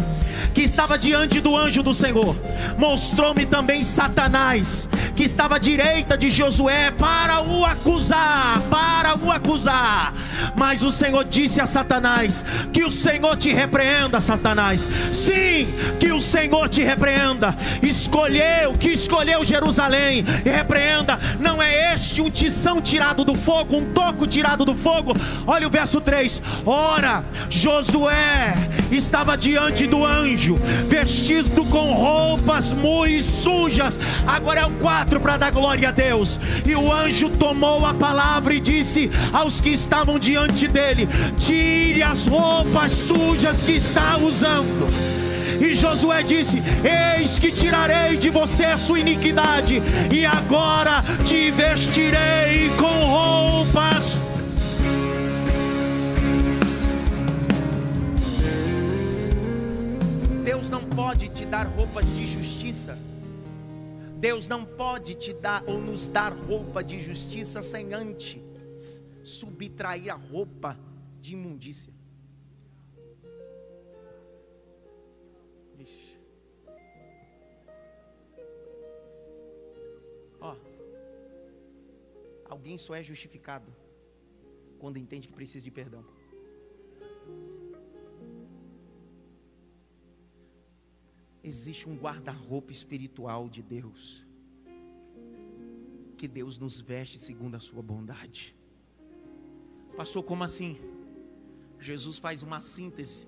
que 0.54 0.62
estava 0.62 0.98
diante 0.98 1.40
do 1.40 1.56
anjo 1.56 1.82
do 1.82 1.94
Senhor. 1.94 2.36
Mostrou-me 2.78 3.46
também 3.46 3.82
Satanás, 3.82 4.88
que 5.14 5.24
estava 5.24 5.56
à 5.56 5.58
direita 5.58 6.16
de 6.16 6.30
Josué 6.30 6.90
para 6.92 7.42
o 7.42 7.64
acusar, 7.64 8.60
para 8.70 9.16
o 9.16 9.30
acusar. 9.30 10.14
Mas 10.56 10.82
o 10.82 10.90
Senhor 10.90 11.24
disse 11.24 11.60
a 11.60 11.66
Satanás: 11.66 12.44
Que 12.72 12.84
o 12.84 12.90
Senhor 12.90 13.36
te 13.36 13.52
repreenda, 13.52 14.20
Satanás. 14.20 14.88
Sim, 15.12 15.68
que 15.98 16.12
o 16.12 16.20
Senhor 16.20 16.68
te 16.68 16.82
repreenda. 16.82 17.56
Escolheu, 17.82 18.72
que 18.72 18.88
escolheu 18.88 19.44
Jerusalém, 19.44 20.24
e 20.44 20.48
repreenda. 20.48 21.18
Não 21.38 21.62
é 21.62 21.94
este 21.94 22.20
um 22.20 22.30
tição 22.30 22.80
tirado 22.80 23.24
do 23.24 23.34
fogo, 23.34 23.79
um 23.80 23.92
toco 23.92 24.26
tirado 24.26 24.64
do 24.64 24.74
fogo. 24.74 25.14
Olha 25.46 25.66
o 25.66 25.70
verso 25.70 26.00
3: 26.00 26.42
Ora, 26.64 27.24
Josué 27.48 28.54
estava 28.90 29.36
diante 29.36 29.86
do 29.86 30.04
anjo, 30.04 30.54
vestido 30.88 31.64
com 31.64 31.92
roupas 31.92 32.72
muito 32.72 33.22
sujas. 33.22 33.98
Agora 34.26 34.60
é 34.60 34.66
o 34.66 34.72
4 34.72 35.20
para 35.20 35.36
dar 35.36 35.50
glória 35.50 35.88
a 35.88 35.92
Deus. 35.92 36.38
E 36.66 36.74
o 36.74 36.92
anjo 36.92 37.30
tomou 37.30 37.84
a 37.86 37.94
palavra 37.94 38.54
e 38.54 38.60
disse 38.60 39.10
aos 39.32 39.60
que 39.60 39.70
estavam 39.70 40.18
diante 40.18 40.68
dele: 40.68 41.08
Tire 41.38 42.02
as 42.02 42.26
roupas 42.26 42.92
sujas 42.92 43.62
que 43.62 43.72
está 43.72 44.18
usando. 44.18 45.19
E 45.60 45.74
Josué 45.74 46.22
disse: 46.22 46.62
Eis 47.18 47.38
que 47.38 47.52
tirarei 47.52 48.16
de 48.16 48.30
você 48.30 48.64
a 48.64 48.78
sua 48.78 48.98
iniquidade, 48.98 49.82
e 50.12 50.24
agora 50.24 51.02
te 51.24 51.50
vestirei 51.50 52.70
com 52.78 53.06
roupas 53.06 54.20
pode 61.10 61.28
te 61.30 61.44
dar 61.44 61.66
roupas 61.66 62.06
de 62.14 62.24
justiça. 62.24 62.96
Deus 64.18 64.46
não 64.46 64.64
pode 64.64 65.14
te 65.14 65.32
dar 65.32 65.64
ou 65.66 65.80
nos 65.80 66.08
dar 66.08 66.32
roupa 66.32 66.84
de 66.84 67.00
justiça 67.00 67.60
sem 67.62 67.92
antes 67.92 69.02
subtrair 69.24 70.10
a 70.10 70.14
roupa 70.14 70.78
de 71.20 71.34
imundícia. 71.34 71.92
Alguém 82.60 82.76
só 82.76 82.94
é 82.94 83.02
justificado 83.02 83.74
quando 84.78 84.98
entende 84.98 85.28
que 85.28 85.34
precisa 85.34 85.64
de 85.64 85.70
perdão. 85.70 86.04
existe 91.42 91.88
um 91.88 91.96
guarda-roupa 91.96 92.72
espiritual 92.72 93.48
de 93.48 93.62
Deus. 93.62 94.26
Que 96.16 96.28
Deus 96.28 96.58
nos 96.58 96.80
veste 96.80 97.18
segundo 97.18 97.54
a 97.54 97.60
sua 97.60 97.82
bondade. 97.82 98.54
Pastor, 99.96 100.22
como 100.22 100.44
assim? 100.44 100.78
Jesus 101.78 102.18
faz 102.18 102.42
uma 102.42 102.60
síntese 102.60 103.26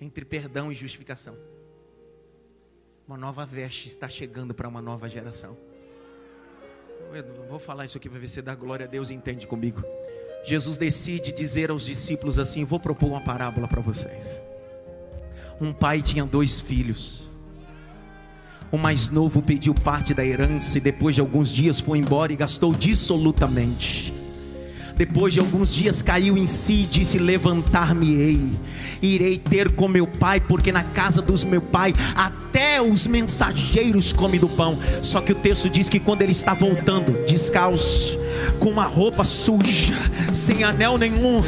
entre 0.00 0.24
perdão 0.24 0.70
e 0.70 0.74
justificação. 0.74 1.36
Uma 3.06 3.16
nova 3.16 3.44
veste 3.44 3.88
está 3.88 4.08
chegando 4.08 4.54
para 4.54 4.68
uma 4.68 4.82
nova 4.82 5.08
geração. 5.08 5.56
Eu 7.12 7.24
vou 7.48 7.58
falar 7.58 7.84
isso 7.84 7.96
aqui 7.96 8.08
para 8.08 8.18
ver 8.18 8.26
se 8.26 8.40
dá 8.42 8.54
glória 8.54 8.86
a 8.86 8.88
Deus 8.88 9.10
e 9.10 9.14
entende 9.14 9.46
comigo. 9.46 9.82
Jesus 10.44 10.76
decide 10.76 11.32
dizer 11.32 11.70
aos 11.70 11.84
discípulos 11.84 12.38
assim: 12.38 12.64
Vou 12.64 12.78
propor 12.78 13.08
uma 13.08 13.20
parábola 13.20 13.66
para 13.66 13.80
vocês. 13.80 14.42
Um 15.60 15.72
pai 15.72 16.02
tinha 16.02 16.24
dois 16.24 16.60
filhos. 16.60 17.28
O 18.72 18.76
mais 18.76 19.08
novo 19.08 19.40
pediu 19.40 19.72
parte 19.72 20.12
da 20.12 20.24
herança 20.24 20.78
e 20.78 20.80
depois 20.80 21.14
de 21.14 21.20
alguns 21.20 21.50
dias 21.50 21.78
foi 21.78 21.98
embora 21.98 22.32
e 22.32 22.36
gastou 22.36 22.72
dissolutamente. 22.72 24.12
Depois 24.96 25.34
de 25.34 25.40
alguns 25.40 25.72
dias 25.72 26.02
caiu 26.02 26.36
em 26.36 26.46
si 26.46 26.82
e 26.82 26.86
disse: 26.86 27.18
Levantar-me-ei, 27.18 28.48
irei 29.02 29.38
ter 29.38 29.72
com 29.72 29.88
meu 29.88 30.06
pai, 30.06 30.40
porque 30.40 30.70
na 30.70 30.84
casa 30.84 31.20
dos 31.20 31.42
meu 31.44 31.60
pai 31.60 31.92
até 32.14 32.80
os 32.80 33.06
mensageiros 33.06 34.12
comem 34.12 34.38
do 34.38 34.48
pão. 34.48 34.78
Só 35.02 35.20
que 35.20 35.32
o 35.32 35.34
texto 35.34 35.68
diz 35.68 35.88
que 35.88 35.98
quando 35.98 36.22
ele 36.22 36.32
está 36.32 36.54
voltando, 36.54 37.24
descalço, 37.26 38.18
com 38.58 38.70
uma 38.70 38.84
roupa 38.84 39.24
suja, 39.24 39.94
sem 40.32 40.62
anel 40.62 40.96
nenhum. 40.96 41.42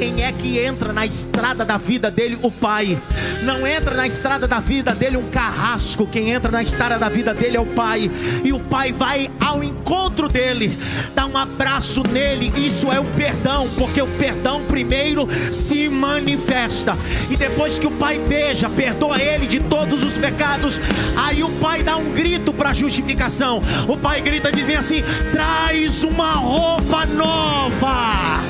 Quem 0.00 0.22
é 0.22 0.32
que 0.32 0.58
entra 0.58 0.94
na 0.94 1.04
estrada 1.04 1.62
da 1.62 1.76
vida 1.76 2.10
dele? 2.10 2.38
O 2.40 2.50
pai. 2.50 2.96
Não 3.42 3.66
entra 3.66 3.94
na 3.94 4.06
estrada 4.06 4.48
da 4.48 4.58
vida 4.58 4.94
dele 4.94 5.18
um 5.18 5.28
carrasco. 5.28 6.06
Quem 6.06 6.30
entra 6.30 6.50
na 6.50 6.62
estrada 6.62 6.98
da 6.98 7.10
vida 7.10 7.34
dele 7.34 7.58
é 7.58 7.60
o 7.60 7.66
pai. 7.66 8.10
E 8.42 8.50
o 8.50 8.58
pai 8.58 8.92
vai 8.92 9.30
ao 9.38 9.62
encontro 9.62 10.26
dele, 10.26 10.78
dá 11.14 11.26
um 11.26 11.36
abraço 11.36 12.02
nele. 12.10 12.50
Isso 12.56 12.90
é 12.90 12.98
o 12.98 13.04
perdão, 13.04 13.68
porque 13.76 14.00
o 14.00 14.06
perdão 14.06 14.62
primeiro 14.62 15.28
se 15.52 15.88
manifesta. 15.90 16.96
E 17.28 17.36
depois 17.36 17.78
que 17.78 17.86
o 17.86 17.90
pai 17.90 18.18
beija, 18.18 18.70
perdoa 18.70 19.20
ele 19.20 19.46
de 19.46 19.60
todos 19.60 20.02
os 20.02 20.16
pecados, 20.16 20.80
aí 21.14 21.42
o 21.42 21.50
pai 21.52 21.82
dá 21.82 21.98
um 21.98 22.12
grito 22.12 22.54
para 22.54 22.72
justificação. 22.72 23.60
O 23.86 23.98
pai 23.98 24.22
grita 24.22 24.50
diz 24.50 24.64
bem 24.64 24.76
assim: 24.76 25.02
traz 25.30 26.04
uma 26.04 26.32
roupa 26.32 27.04
nova, 27.04 28.40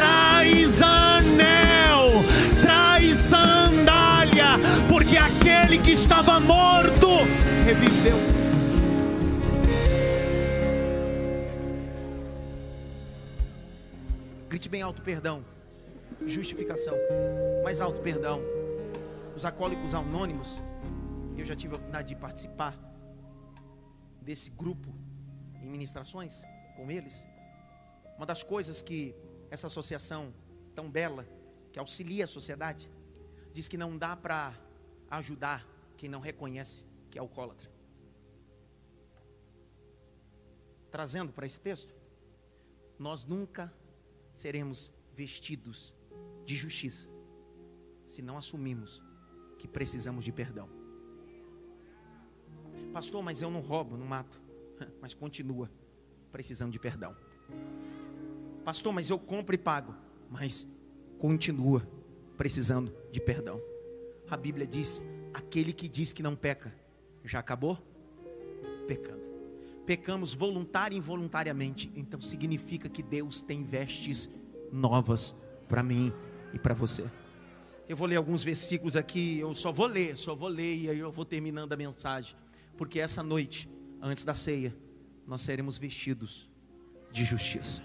traz 0.00 0.80
anel, 0.80 2.24
traz 2.62 3.16
sandália, 3.16 4.52
porque 4.88 5.18
aquele 5.18 5.78
que 5.78 5.90
estava 5.90 6.40
morto 6.40 7.08
reviveu. 7.66 8.16
Grite 14.48 14.68
bem 14.70 14.80
alto, 14.80 15.02
perdão. 15.02 15.44
Justificação. 16.26 16.96
Mais 17.62 17.80
alto, 17.82 18.00
perdão. 18.00 18.40
Os 19.36 19.44
acólicos 19.44 19.94
anônimos, 19.94 20.58
eu 21.36 21.44
já 21.44 21.54
tive 21.54 21.74
a 21.74 21.76
oportunidade 21.76 22.08
de 22.08 22.16
participar 22.16 22.74
desse 24.22 24.48
grupo 24.50 24.88
em 25.62 25.68
ministrações 25.68 26.42
com 26.76 26.90
eles. 26.90 27.26
Uma 28.16 28.26
das 28.26 28.42
coisas 28.42 28.82
que 28.82 29.14
essa 29.50 29.66
associação 29.66 30.32
tão 30.74 30.90
bela, 30.90 31.28
que 31.72 31.78
auxilia 31.78 32.24
a 32.24 32.26
sociedade, 32.26 32.90
diz 33.52 33.68
que 33.68 33.76
não 33.76 33.96
dá 33.96 34.16
para 34.16 34.56
ajudar 35.10 35.66
quem 35.96 36.08
não 36.08 36.20
reconhece 36.20 36.84
que 37.10 37.18
é 37.18 37.20
alcoólatra. 37.20 37.70
Trazendo 40.90 41.32
para 41.32 41.46
esse 41.46 41.60
texto, 41.60 41.94
nós 42.98 43.24
nunca 43.24 43.72
seremos 44.32 44.92
vestidos 45.12 45.92
de 46.44 46.56
justiça 46.56 47.08
se 48.06 48.22
não 48.22 48.36
assumirmos 48.36 49.02
que 49.58 49.68
precisamos 49.68 50.24
de 50.24 50.32
perdão. 50.32 50.68
Pastor, 52.92 53.22
mas 53.22 53.40
eu 53.40 53.50
não 53.50 53.60
roubo, 53.60 53.96
não 53.96 54.06
mato. 54.06 54.40
Mas 55.00 55.14
continua 55.14 55.70
precisando 56.32 56.72
de 56.72 56.78
perdão. 56.78 57.14
Pastor, 58.64 58.92
mas 58.92 59.10
eu 59.10 59.18
compro 59.18 59.54
e 59.54 59.58
pago. 59.58 59.94
Mas 60.30 60.66
continua 61.18 61.86
precisando 62.36 62.94
de 63.10 63.20
perdão. 63.20 63.60
A 64.28 64.36
Bíblia 64.36 64.66
diz: 64.66 65.02
aquele 65.34 65.72
que 65.72 65.88
diz 65.88 66.12
que 66.12 66.22
não 66.22 66.34
peca, 66.34 66.74
já 67.24 67.38
acabou 67.38 67.78
pecando. 68.86 69.20
Pecamos 69.86 70.34
voluntária 70.34 70.94
e 70.94 70.98
involuntariamente. 70.98 71.90
Então 71.94 72.20
significa 72.20 72.88
que 72.88 73.02
Deus 73.02 73.42
tem 73.42 73.62
vestes 73.64 74.30
novas 74.72 75.34
para 75.68 75.82
mim 75.82 76.12
e 76.52 76.58
para 76.58 76.74
você. 76.74 77.04
Eu 77.88 77.96
vou 77.96 78.06
ler 78.06 78.16
alguns 78.16 78.44
versículos 78.44 78.94
aqui, 78.94 79.40
eu 79.40 79.52
só 79.52 79.72
vou 79.72 79.86
ler, 79.86 80.16
só 80.16 80.34
vou 80.34 80.48
ler 80.48 80.76
e 80.76 80.90
aí 80.90 80.98
eu 80.98 81.10
vou 81.10 81.24
terminando 81.24 81.72
a 81.72 81.76
mensagem. 81.76 82.36
Porque 82.76 83.00
essa 83.00 83.22
noite, 83.22 83.68
antes 84.00 84.24
da 84.24 84.32
ceia, 84.32 84.74
nós 85.26 85.40
seremos 85.40 85.76
vestidos 85.76 86.48
de 87.10 87.24
justiça. 87.24 87.82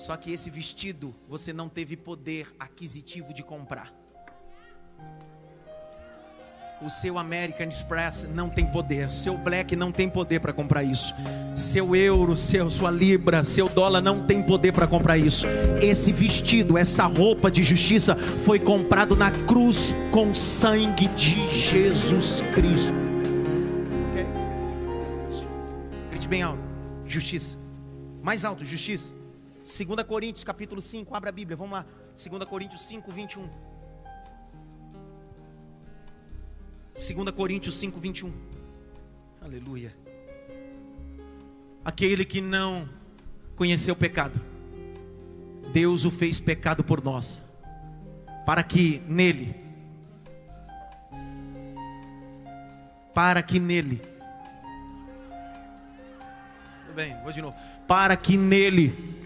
Só 0.00 0.16
que 0.16 0.32
esse 0.32 0.48
vestido 0.48 1.14
você 1.28 1.52
não 1.52 1.68
teve 1.68 1.94
poder 1.94 2.46
aquisitivo 2.58 3.34
de 3.34 3.42
comprar. 3.42 3.92
O 6.80 6.88
seu 6.88 7.18
American 7.18 7.68
Express 7.68 8.26
não 8.34 8.48
tem 8.48 8.64
poder, 8.64 9.10
seu 9.10 9.36
Black 9.36 9.76
não 9.76 9.92
tem 9.92 10.08
poder 10.08 10.40
para 10.40 10.54
comprar 10.54 10.82
isso. 10.82 11.14
Seu 11.54 11.94
euro, 11.94 12.34
seu 12.34 12.70
sua 12.70 12.90
libra, 12.90 13.44
seu 13.44 13.68
dólar 13.68 14.00
não 14.00 14.26
tem 14.26 14.42
poder 14.42 14.72
para 14.72 14.86
comprar 14.86 15.18
isso. 15.18 15.46
Esse 15.82 16.12
vestido, 16.12 16.78
essa 16.78 17.04
roupa 17.04 17.50
de 17.50 17.62
justiça 17.62 18.16
foi 18.16 18.58
comprado 18.58 19.14
na 19.14 19.30
cruz 19.30 19.94
com 20.10 20.34
sangue 20.34 21.08
de 21.08 21.46
Jesus 21.50 22.40
Cristo. 22.54 22.94
Okay? 24.08 24.26
Bem 26.26 26.40
alto. 26.40 26.62
Justiça. 27.04 27.58
Mais 28.22 28.46
alto, 28.46 28.64
justiça. 28.64 29.19
2 29.64 30.04
Coríntios 30.06 30.42
capítulo 30.42 30.80
5, 30.80 31.14
abra 31.14 31.28
a 31.28 31.32
Bíblia, 31.32 31.56
vamos 31.56 31.72
lá. 31.72 31.86
2 32.14 32.44
Coríntios 32.44 32.82
5, 32.82 33.12
21. 33.12 33.48
2 36.94 37.30
Coríntios 37.34 37.78
5, 37.78 38.00
21. 38.00 38.32
Aleluia. 39.40 39.94
Aquele 41.84 42.24
que 42.24 42.40
não 42.40 42.88
conheceu 43.54 43.94
o 43.94 43.96
pecado, 43.96 44.40
Deus 45.72 46.04
o 46.04 46.10
fez 46.10 46.40
pecado 46.40 46.82
por 46.82 47.02
nós, 47.02 47.40
para 48.44 48.62
que 48.62 49.02
nele, 49.06 49.54
para 53.14 53.42
que 53.42 53.60
nele, 53.60 54.00
tudo 56.82 56.94
bem, 56.94 57.14
vou 57.22 57.32
de 57.32 57.40
novo, 57.40 57.56
para 57.86 58.16
que 58.16 58.36
nele 58.36 59.19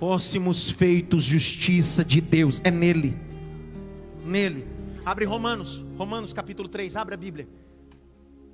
fôssemos 0.00 0.68
feitos 0.68 1.22
justiça 1.22 2.04
de 2.04 2.20
Deus, 2.20 2.60
é 2.64 2.70
nele, 2.72 3.16
nele 4.24 4.80
Abre 5.04 5.24
Romanos, 5.24 5.84
Romanos 5.96 6.32
capítulo 6.32 6.68
3, 6.68 6.94
abre 6.96 7.14
a 7.14 7.16
Bíblia. 7.16 7.48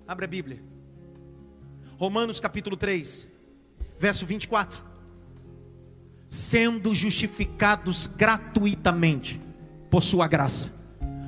Abre 0.06 0.24
a 0.24 0.28
Bíblia. 0.28 0.62
Romanos 1.98 2.38
capítulo 2.38 2.76
3, 2.76 3.26
verso 3.98 4.24
24. 4.24 4.82
Sendo 6.28 6.94
justificados 6.94 8.06
gratuitamente 8.06 9.40
por 9.90 10.02
sua 10.02 10.28
graça, 10.28 10.72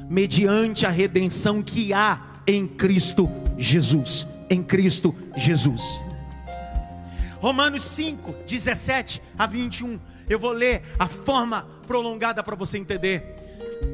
mediante 0.09 0.87
a 0.87 0.91
redenção 0.91 1.63
que 1.63 1.93
há 1.93 2.43
em 2.47 2.67
Cristo 2.67 3.29
Jesus, 3.57 4.27
em 4.49 4.63
Cristo 4.63 5.15
Jesus. 5.37 6.01
Romanos 7.41 7.83
5, 7.83 8.35
17 8.47 9.23
a 9.39 9.47
21. 9.47 9.99
Eu 10.29 10.39
vou 10.39 10.53
ler 10.53 10.83
a 10.99 11.07
forma 11.07 11.67
prolongada 11.87 12.43
para 12.43 12.57
você 12.57 12.79
entender 12.79 13.39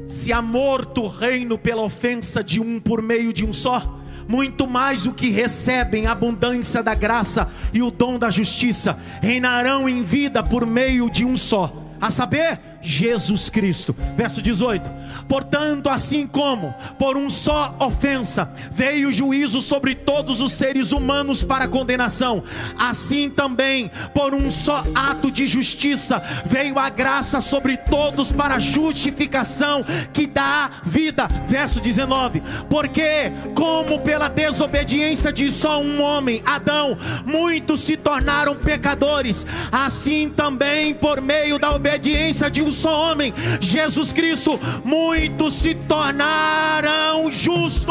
se 0.07 0.31
há 0.33 0.41
morto 0.41 1.03
o 1.03 1.07
reino 1.07 1.57
pela 1.57 1.81
ofensa 1.81 2.43
de 2.43 2.59
um 2.59 2.79
por 2.79 3.01
meio 3.01 3.33
de 3.33 3.45
um 3.45 3.53
só, 3.53 3.99
muito 4.27 4.67
mais 4.67 5.05
o 5.05 5.13
que 5.13 5.29
recebem 5.29 6.07
a 6.07 6.11
abundância 6.11 6.81
da 6.81 6.95
graça 6.95 7.49
e 7.73 7.81
o 7.81 7.91
dom 7.91 8.17
da 8.17 8.29
justiça 8.29 8.97
reinarão 9.21 9.87
em 9.87 10.03
vida 10.03 10.43
por 10.43 10.65
meio 10.65 11.09
de 11.09 11.25
um 11.25 11.37
só, 11.37 11.73
a 12.01 12.11
saber, 12.11 12.59
Jesus 12.85 13.49
Cristo. 13.49 13.95
Verso 14.15 14.41
18: 14.41 14.89
Portanto, 15.27 15.89
assim 15.89 16.27
como 16.27 16.73
por 16.99 17.17
um 17.17 17.29
só 17.29 17.75
ofensa 17.79 18.49
veio 18.71 19.09
o 19.09 19.11
juízo 19.11 19.61
sobre 19.61 19.95
todos 19.95 20.41
os 20.41 20.53
seres 20.53 20.91
humanos 20.91 21.43
para 21.43 21.67
condenação, 21.67 22.43
assim 22.77 23.29
também 23.29 23.89
por 24.13 24.33
um 24.35 24.49
só 24.49 24.83
ato 24.93 25.31
de 25.31 25.47
justiça 25.47 26.21
veio 26.45 26.77
a 26.77 26.89
graça 26.89 27.41
sobre 27.41 27.77
todos 27.77 28.31
para 28.31 28.59
justificação 28.59 29.81
que 30.13 30.27
dá 30.27 30.69
vida. 30.83 31.27
Verso 31.47 31.81
19: 31.81 32.41
Porque, 32.69 33.31
como 33.55 33.99
pela 34.01 34.27
desobediência 34.27 35.31
de 35.31 35.49
só 35.49 35.81
um 35.81 36.01
homem, 36.01 36.41
Adão, 36.45 36.97
muitos 37.25 37.81
se 37.81 37.97
tornaram 37.97 38.55
pecadores, 38.55 39.45
assim 39.71 40.29
também 40.29 40.93
por 40.93 41.21
meio 41.21 41.57
da 41.57 41.73
obediência 41.73 42.49
de 42.49 42.61
um 42.61 42.71
só 42.75 43.11
homem, 43.11 43.33
Jesus 43.59 44.11
Cristo, 44.11 44.59
muitos 44.83 45.53
se 45.53 45.73
tornaram 45.73 47.31
justos. 47.31 47.85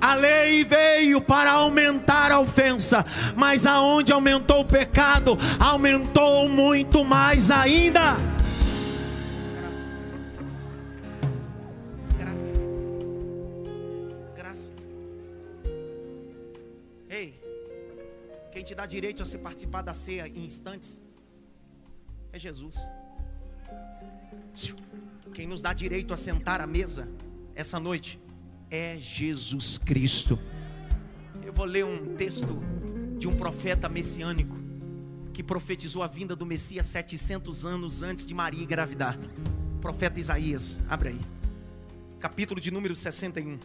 A 0.00 0.14
lei 0.14 0.64
veio 0.64 1.20
para 1.20 1.50
aumentar 1.52 2.30
a 2.30 2.38
ofensa, 2.38 3.04
mas 3.34 3.66
aonde 3.66 4.12
aumentou 4.12 4.60
o 4.60 4.64
pecado, 4.64 5.36
aumentou 5.58 6.48
muito 6.48 7.04
mais 7.04 7.50
ainda. 7.50 8.16
Ei, 17.08 17.40
quem 18.52 18.62
te 18.62 18.74
dá 18.74 18.84
direito 18.84 19.22
a 19.22 19.26
se 19.26 19.38
participar 19.38 19.82
da 19.82 19.94
ceia 19.94 20.28
em 20.28 20.44
instantes 20.44 21.00
é 22.36 22.38
Jesus. 22.38 22.86
Quem 25.32 25.46
nos 25.46 25.62
dá 25.62 25.72
direito 25.72 26.12
a 26.12 26.16
sentar 26.16 26.60
à 26.60 26.66
mesa 26.66 27.08
essa 27.54 27.80
noite 27.80 28.20
é 28.70 28.98
Jesus 28.98 29.78
Cristo. 29.78 30.38
Eu 31.42 31.52
vou 31.52 31.64
ler 31.64 31.84
um 31.84 32.14
texto 32.14 32.60
de 33.18 33.26
um 33.26 33.34
profeta 33.34 33.88
messiânico 33.88 34.54
que 35.32 35.42
profetizou 35.42 36.02
a 36.02 36.06
vinda 36.06 36.36
do 36.36 36.44
Messias 36.44 36.84
700 36.86 37.64
anos 37.64 38.02
antes 38.02 38.26
de 38.26 38.34
Maria 38.34 38.62
engravidar. 38.62 39.18
Profeta 39.80 40.20
Isaías, 40.20 40.82
abre 40.88 41.10
aí. 41.10 41.20
Capítulo 42.18 42.60
de 42.60 42.70
número 42.70 42.94
61, 42.94 43.58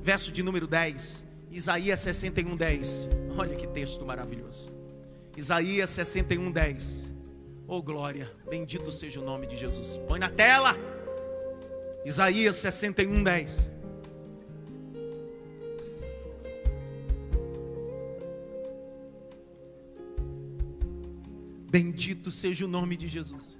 verso 0.00 0.30
de 0.30 0.42
número 0.42 0.66
10. 0.66 1.24
Isaías 1.50 2.00
61, 2.00 2.54
10. 2.54 3.08
Olha 3.36 3.56
que 3.56 3.66
texto 3.66 4.04
maravilhoso. 4.04 4.70
Isaías 5.36 5.88
61, 5.90 6.50
10. 6.50 7.11
Oh 7.74 7.80
glória, 7.80 8.30
bendito 8.50 8.92
seja 8.92 9.18
o 9.18 9.24
nome 9.24 9.46
de 9.46 9.56
Jesus. 9.56 9.98
Põe 10.06 10.18
na 10.18 10.28
tela. 10.28 10.76
Isaías 12.04 12.56
61, 12.56 13.24
10. 13.24 13.70
Bendito 21.70 22.30
seja 22.30 22.66
o 22.66 22.68
nome 22.68 22.94
de 22.94 23.08
Jesus. 23.08 23.58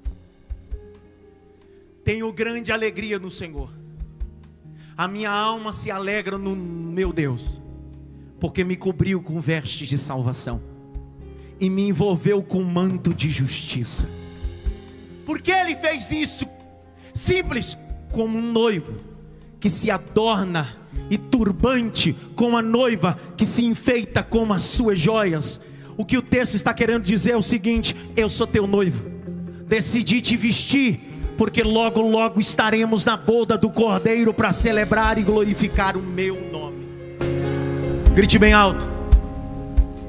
Tenho 2.05 2.31
grande 2.35 2.71
alegria 2.71 3.19
no 3.19 3.31
Senhor. 3.31 3.73
A 4.95 5.09
minha 5.09 5.31
alma 5.31 5.73
se 5.73 5.91
alegra 5.91 6.37
no 6.37 6.55
meu 6.55 7.15
Deus, 7.15 7.59
porque 8.39 8.63
me 8.63 8.77
cobriu 8.77 9.23
com 9.23 9.41
vestes 9.41 9.89
de 9.89 9.97
salvação 9.97 10.72
e 11.63 11.71
me 11.71 11.89
envolveu 11.89 12.43
com 12.43 12.65
manto 12.65 13.15
de 13.15 13.31
justiça. 13.31 14.09
Por 15.25 15.41
que 15.41 15.53
ele 15.53 15.77
fez 15.77 16.11
isso? 16.11 16.45
Simples, 17.15 17.79
como 18.11 18.37
um 18.37 18.53
noivo 18.53 18.95
que 19.61 19.71
se 19.71 19.89
adorna 19.89 20.77
e 21.09 21.17
turbante 21.17 22.17
com 22.35 22.57
a 22.57 22.63
noiva 22.63 23.17
que 23.37 23.47
se 23.47 23.65
enfeita 23.65 24.25
com 24.25 24.53
as 24.53 24.65
suas 24.65 24.99
joias 24.99 25.61
o 25.97 26.05
que 26.05 26.19
o 26.19 26.23
texto 26.23 26.55
está 26.55 26.75
querendo 26.75 27.05
dizer 27.05 27.31
é 27.31 27.37
o 27.37 27.43
seguinte: 27.43 27.95
eu 28.17 28.29
sou 28.29 28.47
teu 28.47 28.67
noivo, 28.67 29.05
decidi 29.69 30.21
te 30.21 30.37
vestir, 30.37 30.99
porque 31.39 31.63
logo, 31.63 32.01
logo 32.01 32.41
estaremos 32.41 33.05
na 33.05 33.17
boda 33.17 33.57
do 33.57 33.71
cordeiro 33.71 34.35
para 34.35 34.53
celebrar 34.53 35.17
e 35.17 35.23
glorificar 35.23 35.97
o 35.97 36.03
meu 36.03 36.51
nome. 36.51 36.89
Grite 38.15 38.37
bem 38.37 38.53
alto: 38.53 38.85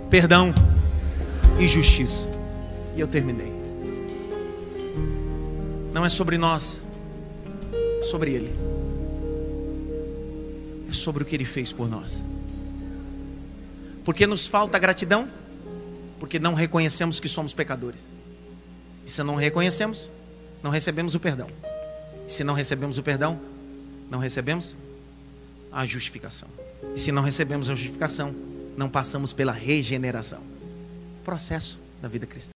perdão 0.09 0.72
e 1.63 1.67
justiça. 1.67 2.27
E 2.95 3.01
eu 3.01 3.07
terminei. 3.07 3.51
Não 5.93 6.05
é 6.05 6.09
sobre 6.09 6.37
nós, 6.37 6.79
é 7.99 8.03
sobre 8.03 8.31
Ele. 8.31 8.51
É 10.89 10.93
sobre 10.93 11.23
o 11.23 11.25
que 11.25 11.35
Ele 11.35 11.45
fez 11.45 11.71
por 11.71 11.89
nós. 11.89 12.21
Porque 14.03 14.27
nos 14.27 14.47
falta 14.47 14.77
gratidão? 14.77 15.27
porque 16.23 16.39
não 16.39 16.53
reconhecemos 16.53 17.19
que 17.19 17.27
somos 17.27 17.53
pecadores. 17.53 18.07
E 19.05 19.11
se 19.11 19.21
não 19.23 19.35
reconhecemos, 19.35 20.09
não 20.63 20.71
recebemos 20.71 21.15
o 21.15 21.19
perdão. 21.19 21.49
E 22.25 22.31
se 22.31 22.45
não 22.45 22.53
recebemos 22.53 22.97
o 22.97 23.03
perdão, 23.03 23.37
não 24.09 24.19
recebemos 24.19 24.73
a 25.69 25.85
justificação. 25.85 26.47
E 26.95 26.97
se 26.97 27.11
não 27.11 27.23
recebemos 27.23 27.69
a 27.69 27.75
justificação, 27.75 28.33
não 28.77 28.87
passamos 28.87 29.33
pela 29.33 29.51
regeneração. 29.51 30.39
Processo 31.23 31.79
da 32.01 32.07
vida 32.07 32.25
cristã. 32.25 32.52